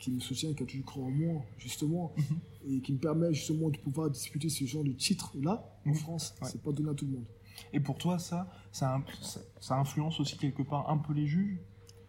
qui 0.00 0.10
me 0.10 0.18
soutient, 0.18 0.52
qui 0.54 0.62
a 0.64 0.66
toujours 0.66 0.86
cru 0.86 1.00
en 1.02 1.10
moi, 1.10 1.42
justement, 1.58 2.12
Mhm. 2.16 2.38
et 2.76 2.80
qui 2.80 2.92
me 2.92 2.98
permet 2.98 3.32
justement 3.32 3.70
de 3.70 3.76
pouvoir 3.78 4.10
disputer 4.10 4.48
ce 4.48 4.64
genre 4.64 4.82
de 4.82 4.90
titre-là 4.92 5.64
en 5.86 5.90
Mhm. 5.90 5.94
France. 5.94 6.34
Ouais. 6.42 6.48
C'est 6.50 6.60
pas 6.62 6.72
donné 6.72 6.90
à 6.90 6.94
tout 6.94 7.04
le 7.06 7.12
monde. 7.12 7.24
Et 7.72 7.80
pour 7.80 7.98
toi, 7.98 8.18
ça, 8.18 8.48
ça, 8.72 9.00
ça, 9.20 9.40
ça 9.60 9.78
influence 9.78 10.20
aussi 10.20 10.36
quelque 10.36 10.62
part 10.62 10.90
un 10.90 10.98
peu 10.98 11.12
les 11.12 11.26
juges, 11.26 11.58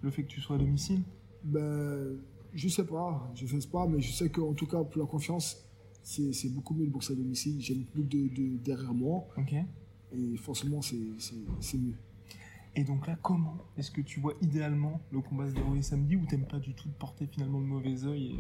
le 0.02 0.12
fait 0.12 0.24
que 0.24 0.28
tu 0.30 0.42
sois 0.42 0.56
à 0.56 0.60
domicile? 0.60 1.02
Ben, 1.44 2.18
je 2.54 2.68
sais 2.70 2.86
pas, 2.86 3.32
je 3.36 3.46
fais 3.46 3.60
pas, 3.72 3.86
mais 3.88 4.02
je 4.02 4.12
sais 4.12 4.30
qu'en 4.30 4.54
tout 4.54 4.68
cas, 4.68 4.84
pour 4.84 5.02
la 5.02 5.08
confiance, 5.08 5.58
c'est 6.04 6.34
c'est 6.34 6.50
beaucoup 6.50 6.74
mieux 6.74 6.86
de 6.86 6.92
boxer 6.92 7.14
à 7.14 7.16
domicile. 7.16 7.60
J'ai 7.60 7.76
plus 7.76 8.04
de, 8.04 8.28
de 8.34 8.58
derrière 8.58 8.94
moi, 8.94 9.26
Ok. 9.38 9.54
et 10.14 10.38
forcément, 10.38 10.82
c'est 10.82 10.98
c'est- 11.20 11.36
c'est 11.60 11.78
mieux. 11.78 11.96
Et 12.78 12.84
donc 12.84 13.08
là, 13.08 13.16
comment 13.22 13.58
est-ce 13.78 13.90
que 13.90 14.02
tu 14.02 14.20
vois 14.20 14.34
idéalement 14.42 15.00
le 15.12 15.22
combat 15.22 15.48
se 15.48 15.54
dérouler 15.54 15.82
samedi 15.82 16.16
ou 16.18 16.26
t'aimes 16.26 16.46
pas 16.46 16.60
du 16.60 16.74
tout 16.74 16.90
de 16.90 16.94
porter 16.94 17.26
finalement 17.28 17.60
le 17.60 17.66
mauvais 17.66 17.92
et, 17.94 18.36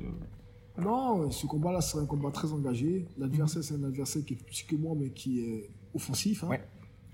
euh, 0.77 0.81
Non, 0.81 1.31
ce 1.31 1.45
combat-là 1.47 1.79
sera 1.81 2.03
un 2.03 2.05
combat 2.05 2.31
très 2.31 2.51
engagé. 2.51 3.07
L'adversaire, 3.17 3.63
c'est 3.63 3.75
un 3.75 3.83
adversaire 3.83 4.25
qui 4.25 4.33
est 4.33 4.43
plus 4.43 4.63
que 4.63 4.75
moi, 4.75 4.93
mais 4.97 5.09
qui 5.11 5.39
est 5.39 5.69
offensif. 5.93 6.43
hein. 6.43 6.49
Ouais. 6.49 6.61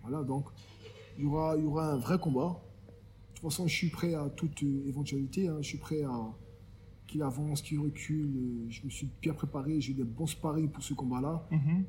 Voilà, 0.01 0.23
donc 0.23 0.45
il 1.17 1.23
y 1.23 1.27
aura, 1.27 1.55
il 1.57 1.63
y 1.63 1.67
aura 1.67 1.91
un 1.93 1.97
vrai 1.97 2.17
combat. 2.19 2.59
De 2.87 3.35
toute 3.35 3.43
façon, 3.51 3.67
je 3.67 3.75
suis 3.75 3.89
prêt 3.89 4.13
à 4.13 4.29
toute 4.29 4.61
euh, 4.63 4.87
éventualité. 4.87 5.47
hein. 5.47 5.57
Je 5.61 5.67
suis 5.67 5.77
prêt 5.77 6.03
à 6.03 6.11
qu'il 7.07 7.21
avance, 7.23 7.61
qu'il 7.61 7.79
recule. 7.79 8.65
Je 8.69 8.83
me 8.85 8.89
suis 8.89 9.09
bien 9.21 9.33
préparé. 9.33 9.81
J'ai 9.81 9.93
des 9.93 10.03
bons 10.03 10.27
sparring 10.27 10.69
pour 10.69 10.83
ce 10.83 10.93
combat-là. 10.93 11.47
mhm. 11.51 11.83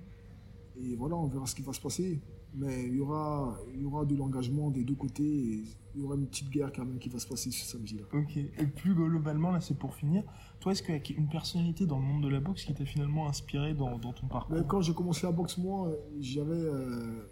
Et 0.81 0.97
voilà, 0.97 1.17
on 1.17 1.27
verra 1.27 1.47
ce 1.47 1.55
qui 1.55 1.63
va 1.63 1.73
se 1.73 1.81
passer. 1.81 2.21
Mais 2.55 2.87
il 2.89 2.97
y 2.97 3.01
aura, 3.01 3.57
il 3.75 3.81
y 3.83 3.85
aura 3.85 4.05
de 4.05 4.15
l'engagement 4.17 4.71
des 4.71 4.83
deux 4.85 4.95
côtés. 4.95 5.23
Et 5.25 5.65
il 5.95 6.01
y 6.01 6.05
aura 6.05 6.17
une 6.17 6.27
petite 6.27 6.49
guerre 6.51 6.73
quand 6.75 6.85
même 6.85 6.99
qui 6.99 7.09
va 7.11 7.19
se 7.19 7.27
passer 7.29 7.51
ce 7.51 7.65
samedi-là. 7.67 8.05
Ok. 8.15 8.37
Et 8.37 8.67
plus 8.67 8.95
globalement, 8.95 9.51
là, 9.53 9.61
c'est 9.61 9.79
pour 9.79 9.95
finir. 9.95 10.25
Toi, 10.61 10.73
est-ce 10.73 10.83
qu'il 10.83 10.95
y 10.95 10.99
a 10.99 11.21
une 11.21 11.29
personnalité 11.29 11.85
dans 11.87 11.99
le 11.99 12.05
monde 12.05 12.23
de 12.23 12.29
la 12.29 12.41
boxe 12.41 12.65
qui 12.65 12.73
t'a 12.75 12.85
finalement 12.87 13.29
inspiré 13.29 13.75
dans, 13.75 13.99
dans 13.99 14.13
ton 14.15 14.27
parcours? 14.27 14.57
Mais 14.57 14.63
quand 14.67 14.81
j'ai 14.81 14.95
commencé 14.95 15.27
la 15.27 15.33
boxe, 15.33 15.59
moi, 15.59 15.93
j'avais 16.21 16.55
euh, 16.55 17.27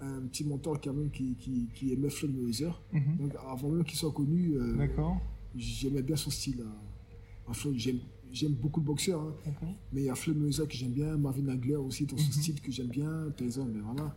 un 0.00 0.22
petit 0.26 0.44
mentor 0.44 0.80
quand 0.82 0.92
même 0.92 1.10
qui, 1.10 1.34
qui, 1.36 1.68
qui 1.74 1.92
aimait 1.92 2.10
Floyd 2.10 2.34
Mayweather. 2.34 2.82
Mhm. 2.92 3.16
Donc 3.18 3.32
avant 3.48 3.68
même 3.70 3.84
qu'il 3.84 3.96
soit 3.98 4.12
connu, 4.12 4.54
euh, 4.56 4.86
j'aimais 5.56 6.02
bien 6.02 6.16
son 6.16 6.30
style. 6.30 6.64
à 7.48 7.52
Floyd. 7.52 7.78
J'aime, 8.32 8.52
beaucoup 8.54 8.80
de 8.80 8.86
boxeurs, 8.86 9.20
hein. 9.20 9.52
Mais 9.92 10.00
il 10.00 10.04
y 10.06 10.10
a 10.10 10.14
Floyd 10.16 10.36
Mayweather 10.38 10.66
que 10.66 10.74
j'aime 10.74 10.90
bien, 10.92 11.16
Marvin 11.16 11.46
Hagler 11.48 11.76
aussi 11.76 12.04
dans 12.04 12.16
son 12.16 12.24
Mhm. 12.26 12.32
style 12.32 12.60
que 12.60 12.72
j'aime 12.72 12.88
bien, 12.88 13.26
Tyson, 13.36 13.70
mais 13.72 13.80
voilà. 13.80 14.12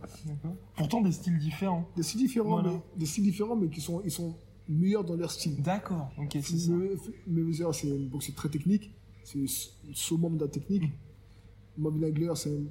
Pourtant, 0.76 1.00
des 1.02 1.12
styles 1.12 1.38
différents. 1.38 1.88
Des 1.94 2.02
styles 2.02 2.20
différents, 2.22 2.60
Voilà. 2.60 2.72
mais, 2.72 2.80
des 2.98 3.06
styles 3.06 3.22
différents, 3.24 3.54
mais 3.54 3.68
qui 3.68 3.80
sont, 3.80 4.02
ils 4.04 4.10
sont 4.10 4.34
meilleurs 4.68 5.04
dans 5.04 5.14
leur 5.14 5.30
style. 5.30 5.62
D'accord. 5.62 6.10
Ok, 6.18 6.30
c'est 6.42 6.58
ça. 6.58 6.72
May- 6.72 6.96
Mayweather, 7.28 7.72
c'est 7.74 7.92
un 7.92 8.06
boxeur 8.08 8.34
très 8.34 8.48
technique, 8.48 8.90
c'est 9.22 9.38
le 9.38 9.46
summum 9.94 10.36
de 10.36 10.42
la 10.44 10.48
technique. 10.50 10.82
Mm. 10.84 11.82
Marvin 11.82 12.02
Hagler, 12.02 12.32
c'est 12.34 12.50
un, 12.50 12.64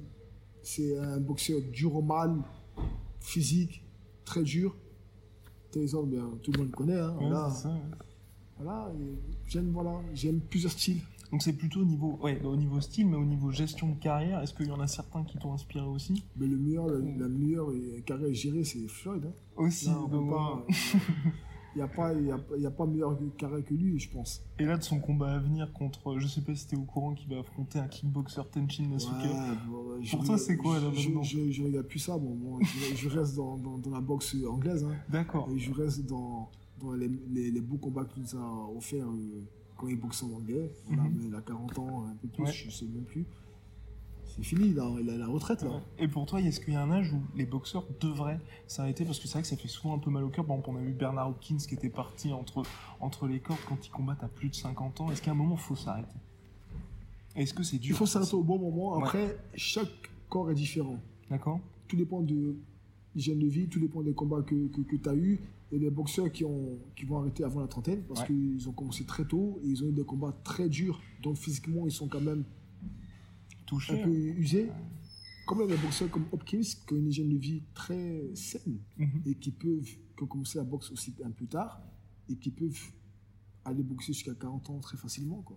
c'est 0.62 0.98
un 0.98 1.18
boxeur 1.18 1.60
dur 1.72 1.94
au 1.96 2.02
mal, 2.02 2.42
physique, 3.20 3.84
très 4.24 4.42
dur. 4.42 4.76
Tyson, 5.70 6.04
bien, 6.04 6.28
tout 6.42 6.52
le 6.52 6.58
monde 6.58 6.68
le 6.70 6.76
connaît. 6.76 6.98
hein, 6.98 7.14
Ouais, 7.20 7.28
voilà. 7.28 7.50
c'est 7.50 7.62
ça, 7.64 7.68
ouais. 7.70 7.80
Voilà, 8.60 8.90
et 8.98 9.14
j'aime 9.46 9.70
voilà, 9.70 10.00
j'aime 10.14 10.40
plusieurs 10.40 10.72
styles. 10.72 11.00
Donc 11.30 11.42
c'est 11.42 11.52
plutôt 11.52 11.80
au 11.80 11.84
niveau, 11.84 12.18
ouais, 12.22 12.40
au 12.42 12.56
niveau 12.56 12.80
style, 12.80 13.06
mais 13.06 13.16
au 13.16 13.24
niveau 13.24 13.50
gestion 13.50 13.90
de 13.90 13.96
carrière, 14.00 14.40
est-ce 14.42 14.54
qu'il 14.54 14.66
y 14.66 14.70
en 14.70 14.80
a 14.80 14.86
certains 14.86 15.22
qui 15.24 15.36
t'ont 15.36 15.52
inspiré 15.52 15.84
aussi? 15.86 16.24
Mais 16.36 16.46
le 16.46 16.56
meilleur, 16.56 16.86
la, 16.88 16.98
la 16.98 17.28
meilleure 17.28 17.70
euh, 17.70 18.00
carrière 18.06 18.32
gérée, 18.32 18.64
c'est 18.64 18.88
Floyd. 18.88 19.26
Hein. 19.26 19.32
Aussi. 19.56 19.86
Là, 19.86 20.00
on 20.02 20.08
peut 20.08 20.26
pas- 20.30 20.64
Il 20.68 20.74
n'y 21.78 21.82
a, 21.84 21.88
pas- 21.88 22.12
y 22.12 22.30
a, 22.30 22.38
y 22.58 22.66
a 22.66 22.70
pas 22.70 22.86
meilleur 22.86 23.18
carrière 23.36 23.64
que 23.64 23.74
lui, 23.74 23.98
je 23.98 24.10
pense. 24.10 24.42
Et 24.58 24.64
là, 24.64 24.76
de 24.76 24.82
son 24.82 25.00
combat 25.00 25.34
à 25.34 25.38
venir 25.38 25.72
contre, 25.72 26.18
je 26.18 26.26
sais 26.26 26.40
pas 26.42 26.54
si 26.54 26.66
t'es 26.66 26.76
au 26.76 26.82
courant, 26.82 27.14
qu'il 27.14 27.28
va 27.32 27.40
affronter 27.40 27.78
un 27.78 27.88
kickboxer 27.88 28.42
Tenchin 28.52 28.88
Nasuke. 28.88 29.12
Ouais, 29.12 29.28
bon, 29.68 30.00
Pour 30.10 30.24
toi, 30.24 30.38
c'est 30.38 30.56
quoi, 30.56 30.78
là, 30.80 30.90
je, 30.94 31.08
maintenant 31.08 31.22
je, 31.22 31.50
je 31.50 31.62
regarde 31.62 31.86
plus 31.86 31.98
ça. 31.98 32.16
Bon, 32.18 32.34
bon, 32.34 32.58
je, 32.62 32.94
je 32.96 33.08
reste 33.08 33.36
dans, 33.36 33.56
dans, 33.56 33.78
dans 33.78 33.90
la 33.90 34.00
boxe 34.00 34.36
anglaise. 34.48 34.84
Hein. 34.84 34.96
D'accord. 35.08 35.48
Et 35.54 35.58
je 35.58 35.72
reste 35.72 36.06
dans, 36.06 36.50
dans 36.80 36.92
les, 36.92 37.08
les, 37.30 37.50
les 37.50 37.60
beaux 37.60 37.76
combats 37.78 38.04
qu'il 38.04 38.22
nous 38.22 38.36
a 38.36 38.70
offerts 38.76 39.06
euh, 39.08 39.42
quand 39.76 39.88
il 39.88 39.98
boxait 40.00 40.24
en 40.26 40.32
anglais. 40.32 40.70
Mais 40.90 40.96
il 41.26 41.34
a 41.34 41.40
40 41.40 41.78
ans, 41.78 42.04
un 42.06 42.14
peu 42.16 42.28
plus, 42.28 42.42
Ouais. 42.44 42.52
je 42.52 42.70
sais 42.70 42.84
même 42.86 43.04
plus. 43.04 43.24
C'est 44.38 44.44
fini, 44.44 44.72
là, 44.72 44.88
il 45.00 45.10
a 45.10 45.16
la 45.16 45.26
retraite. 45.26 45.62
Là. 45.62 45.80
Et 45.98 46.06
pour 46.06 46.24
toi, 46.26 46.40
est-ce 46.40 46.60
qu'il 46.60 46.72
y 46.74 46.76
a 46.76 46.82
un 46.82 46.90
âge 46.92 47.12
où 47.12 47.20
les 47.36 47.44
boxeurs 47.44 47.84
devraient 48.00 48.38
s'arrêter? 48.68 49.04
Parce 49.04 49.18
que 49.18 49.26
c'est 49.26 49.32
vrai 49.34 49.42
que 49.42 49.48
ça 49.48 49.56
fait 49.56 49.66
souvent 49.68 49.94
un 49.94 49.98
peu 49.98 50.10
mal 50.10 50.22
au 50.22 50.28
cœur. 50.28 50.44
Par 50.46 50.56
exemple, 50.56 50.70
on 50.78 50.80
a 50.80 50.84
vu 50.84 50.92
Bernard 50.92 51.30
Hopkins 51.30 51.56
qui 51.56 51.74
était 51.74 51.88
parti 51.90 52.32
entre, 52.32 52.62
entre 53.00 53.26
les 53.26 53.40
cordes 53.40 53.58
quand 53.68 53.84
il 53.84 53.90
combat 53.90 54.16
à 54.20 54.28
plus 54.28 54.48
de 54.48 54.54
50 54.54 55.00
ans. 55.00 55.10
Est-ce 55.10 55.22
qu'à 55.22 55.32
un 55.32 55.34
moment, 55.34 55.56
il 55.56 55.60
faut 55.60 55.74
s'arrêter? 55.76 56.14
Est-ce 57.34 57.52
que 57.52 57.62
c'est 57.64 57.76
Il 57.76 57.80
dur 57.80 57.96
faut 57.96 58.06
s'arrêter 58.06 58.34
au 58.34 58.42
bon 58.44 58.58
moment. 58.58 58.96
Ouais. 58.96 59.02
Après, 59.04 59.36
chaque 59.54 59.88
corps 60.28 60.50
est 60.50 60.54
différent. 60.54 60.98
D'accord 61.30 61.58
Tout 61.88 61.96
dépend 61.96 62.20
de 62.22 62.56
l'hygiène 63.14 63.38
de 63.40 63.46
vie, 63.48 63.68
tout 63.68 63.80
dépend 63.80 64.02
des 64.02 64.14
combats 64.14 64.42
que, 64.42 64.68
que, 64.68 64.80
que 64.82 64.96
tu 64.96 65.08
as 65.08 65.14
eu. 65.16 65.40
Et 65.72 65.78
les 65.78 65.90
boxeurs 65.90 66.30
qui, 66.32 66.44
ont, 66.44 66.78
qui 66.96 67.04
vont 67.04 67.18
arrêter 67.18 67.44
avant 67.44 67.60
la 67.60 67.66
trentaine, 67.66 68.02
parce 68.08 68.20
Ouais. 68.20 68.26
qu'ils 68.28 68.68
ont 68.68 68.72
commencé 68.72 69.04
très 69.04 69.24
tôt 69.26 69.58
et 69.62 69.66
ils 69.68 69.84
ont 69.84 69.88
eu 69.88 69.92
des 69.92 70.04
combats 70.04 70.34
très 70.44 70.68
durs. 70.68 70.98
Donc 71.22 71.36
physiquement, 71.36 71.86
ils 71.86 71.92
sont 71.92 72.08
quand 72.08 72.20
même 72.22 72.44
Touché 73.68 74.00
un 74.00 74.04
peu 74.04 74.10
usés. 74.14 74.70
Comme 75.46 75.66
les 75.68 75.76
boxeurs 75.76 76.10
comme 76.10 76.26
Hopkins, 76.32 76.60
qui 76.60 76.92
ont 76.92 76.96
une 76.96 77.08
hygiène 77.08 77.28
de 77.30 77.36
vie 77.38 77.62
très 77.74 78.22
saine 78.34 78.80
Mhm. 78.96 79.22
et 79.26 79.34
qui 79.34 79.50
peuvent 79.50 79.84
qui 80.16 80.22
ont 80.24 80.26
commencé 80.26 80.58
à 80.58 80.64
boxer 80.64 80.92
aussi 80.92 81.14
un 81.24 81.30
peu 81.30 81.46
tard 81.46 81.80
et 82.28 82.34
qui 82.36 82.50
peuvent 82.50 82.90
aller 83.64 83.82
boxer 83.84 84.12
jusqu'à 84.12 84.34
40 84.34 84.68
ans 84.70 84.78
très 84.80 84.96
facilement. 84.96 85.42
Quoi. 85.42 85.56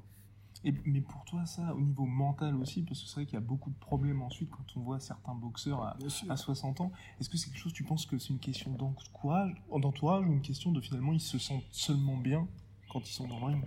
Et- 0.63 0.74
mais 0.86 1.02
pour 1.02 1.26
toi, 1.26 1.43
ça, 1.47 1.74
au 1.74 1.82
niveau 1.82 2.06
mental 2.06 2.56
aussi, 2.56 2.84
parce 2.84 3.02
que 3.02 3.08
c'est 3.08 3.15
vrai 3.15 3.26
qu'il 3.26 3.34
y 3.34 3.38
a 3.38 3.41
beaucoup 3.41 3.71
de 3.71 3.76
problèmes 3.80 4.21
ensuite 4.21 4.50
quand 4.52 4.63
on 4.76 4.82
voit 4.82 5.00
certains 5.00 5.34
boxeurs 5.34 5.82
à, 5.82 5.95
Bien 5.97 6.10
sûr. 6.10 6.30
à 6.32 6.38
60 6.38 6.80
ans. 6.82 6.91
Est-ce 7.19 7.28
que 7.30 7.38
c'est 7.38 7.50
quelque 7.50 7.58
chose, 7.60 7.74
tu 7.74 7.84
penses 7.84 8.06
que 8.06 8.17
c'est 8.19 8.30
une 8.30 8.38
question 8.39 8.71
d'entourage 8.74 9.56
ou 9.71 10.32
une 10.34 10.41
question 10.41 10.71
de 10.71 10.80
finalement 10.80 11.13
ils 11.13 11.19
se 11.19 11.39
sentent 11.39 11.63
seulement 11.71 12.17
bien 12.17 12.47
quand 12.91 13.00
ils 13.10 13.13
sont 13.13 13.28
dans 13.28 13.39
le 13.39 13.45
ring? 13.56 13.63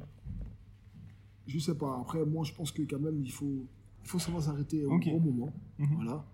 Je 1.48 1.58
sais 1.58 1.76
pas. 1.76 1.98
Après, 2.00 2.24
moi, 2.24 2.44
je 2.44 2.52
pense 2.52 2.70
que 2.72 2.82
quand 2.82 3.00
même, 3.00 3.20
il 3.20 3.32
faut, 3.32 3.66
il 4.04 4.08
faut 4.08 4.18
savoir 4.18 4.42
s'arrêter 4.42 4.84
au 4.84 4.98
bon 4.98 5.20
moment. 5.20 5.52
Mhm. 5.78 5.94
Voilà. 5.96 6.24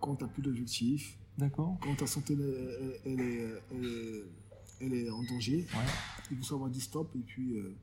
Quand 0.00 0.14
tu 0.16 0.24
n'as 0.24 0.30
plus 0.30 0.42
d'objectif, 0.42 1.18
D'accord 1.38 1.76
quand 1.82 1.94
ta 1.96 2.06
santé 2.06 2.32
elle, 3.04 3.20
est, 3.20 3.62
elle 3.70 3.84
est- 3.84 4.24
elle 4.80 4.94
est 4.94 5.10
en 5.10 5.22
danger, 5.22 5.66
Ouais. 5.74 5.84
il 6.30 6.36
faut 6.38 6.42
savoir 6.44 6.70
dire 6.70 6.82
stop 6.82 7.10
et 7.14 7.18
puis 7.18 7.58
euh, 7.58 7.74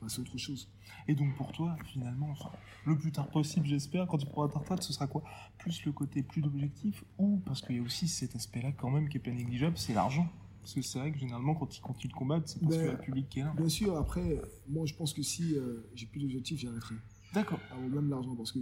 passer 0.00 0.18
à 0.18 0.22
autre 0.22 0.36
chose. 0.38 0.68
Et 1.08 1.14
donc 1.14 1.34
pour 1.36 1.50
toi, 1.52 1.76
finalement, 1.86 2.30
enfin, 2.30 2.50
le 2.86 2.96
plus 2.96 3.10
tard 3.10 3.28
possible, 3.28 3.66
j'espère, 3.66 4.06
quand 4.06 4.18
tu 4.18 4.26
prendras 4.26 4.52
ta 4.52 4.58
retraite, 4.60 4.82
ce 4.82 4.92
sera 4.92 5.06
quoi? 5.08 5.22
Plus 5.58 5.84
le 5.84 5.92
côté 5.92 6.22
plus 6.22 6.40
d'objectifs 6.42 7.04
ou 7.18 7.40
parce 7.46 7.62
qu'il 7.62 7.76
y 7.76 7.78
a 7.78 7.82
aussi 7.82 8.06
cet 8.06 8.36
aspect-là 8.36 8.72
quand 8.72 8.90
même 8.90 9.08
qui 9.08 9.16
est 9.16 9.20
pas 9.20 9.30
négligeable, 9.32 9.76
c'est 9.78 9.94
l'argent? 9.94 10.28
Parce 10.60 10.74
que 10.74 10.82
c'est 10.82 10.98
vrai 10.98 11.10
que 11.10 11.18
généralement 11.18 11.54
quand 11.54 11.74
ils 11.76 11.80
continuent 11.80 12.12
de 12.12 12.16
combattre, 12.16 12.48
c'est 12.48 12.60
parce 12.60 12.74
Ben, 12.74 12.78
qu'il 12.80 12.86
y 12.86 12.90
a 12.90 12.92
le 12.96 13.00
public 13.00 13.28
qui 13.28 13.40
est 13.40 13.44
là. 13.44 13.54
Bien 13.56 13.68
sûr, 13.68 13.96
après, 13.96 14.40
moi, 14.68 14.84
je 14.86 14.94
pense 14.94 15.14
que 15.14 15.22
si 15.22 15.54
euh, 15.56 15.88
j'ai 15.94 16.06
plus 16.06 16.20
d'objectif, 16.20 16.60
j'arrêterai. 16.60 16.96
D'accord. 17.34 17.60
Ah, 17.70 17.76
ou 17.78 17.88
même 17.88 18.08
l'argent, 18.10 18.34
parce 18.36 18.52
que. 18.52 18.58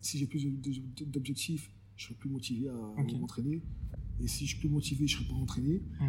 Si 0.00 0.18
j'ai 0.18 0.26
plus 0.26 0.44
d'objectifs, 1.06 1.70
je 1.96 2.04
serai 2.06 2.14
plus 2.16 2.28
motivé 2.30 2.68
à 2.68 2.72
m'entraîner. 3.18 3.62
Et 4.20 4.26
si 4.26 4.46
je 4.46 4.50
suis 4.50 4.58
plus 4.60 4.68
motivé, 4.68 5.06
je 5.06 5.16
serai 5.16 5.26
pas 5.26 5.34
entraîné. 5.34 5.80
Mhm. 6.00 6.08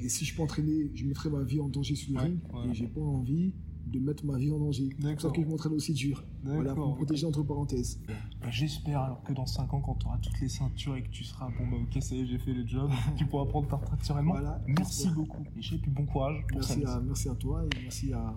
Et 0.00 0.08
si 0.08 0.24
je 0.24 0.34
peux 0.34 0.42
entraîner, 0.42 0.90
je 0.94 1.04
mettrai 1.06 1.28
ma 1.30 1.42
vie 1.44 1.60
en 1.60 1.68
danger 1.68 1.94
sur 1.94 2.12
le 2.12 2.18
Ouais, 2.18 2.24
ring. 2.24 2.38
ouais. 2.52 2.68
Et 2.70 2.74
j'ai 2.74 2.86
pas 2.88 3.00
envie 3.00 3.52
de 3.86 3.98
mettre 4.00 4.24
ma 4.26 4.36
vie 4.38 4.50
en 4.50 4.58
danger. 4.58 4.88
C'est 4.90 4.94
pour 4.96 5.04
ça 5.04 5.12
D'accord. 5.14 5.32
que 5.32 5.42
je 5.42 5.46
m'entraîne 5.48 5.72
aussi 5.72 5.92
dur. 5.94 6.24
Voilà, 6.42 6.56
pour 6.58 6.64
D'accord, 6.64 6.90
me 6.90 6.94
protéger 6.96 7.26
entre 7.26 7.42
parenthèses. 7.42 8.00
Bah, 8.40 8.50
J'espère 8.50 9.00
alors 9.00 9.22
que 9.22 9.32
dans 9.32 9.46
5 9.46 9.72
ans, 9.72 9.80
quand 9.80 9.94
tu 9.94 10.06
auras 10.06 10.18
toutes 10.18 10.40
les 10.40 10.48
ceintures 10.48 10.96
et 10.96 11.02
que 11.02 11.08
tu 11.10 11.24
seras 11.24 11.48
bon, 11.58 11.66
bah 11.70 11.76
ok, 11.82 12.02
ça 12.02 12.14
y 12.14 12.20
est, 12.20 12.26
j'ai 12.26 12.38
fait 12.38 12.52
le 12.52 12.66
job, 12.66 12.90
tu 13.16 13.24
pourras 13.26 13.46
prendre 13.46 13.66
ta 13.68 13.76
retraite 13.76 14.04
sereinement. 14.04 14.32
Voilà, 14.32 14.60
Merci 14.66 14.94
j'espère. 15.04 15.14
beaucoup, 15.14 15.42
Michel, 15.56 15.78
et 15.78 15.80
puis 15.82 15.90
bon 15.90 16.04
courage 16.06 16.44
pour 16.48 16.58
Merci 16.58 16.84
à, 16.84 17.00
merci 17.00 17.28
à 17.28 17.34
toi 17.34 17.64
et 17.64 17.82
merci 17.82 18.12
à, 18.12 18.36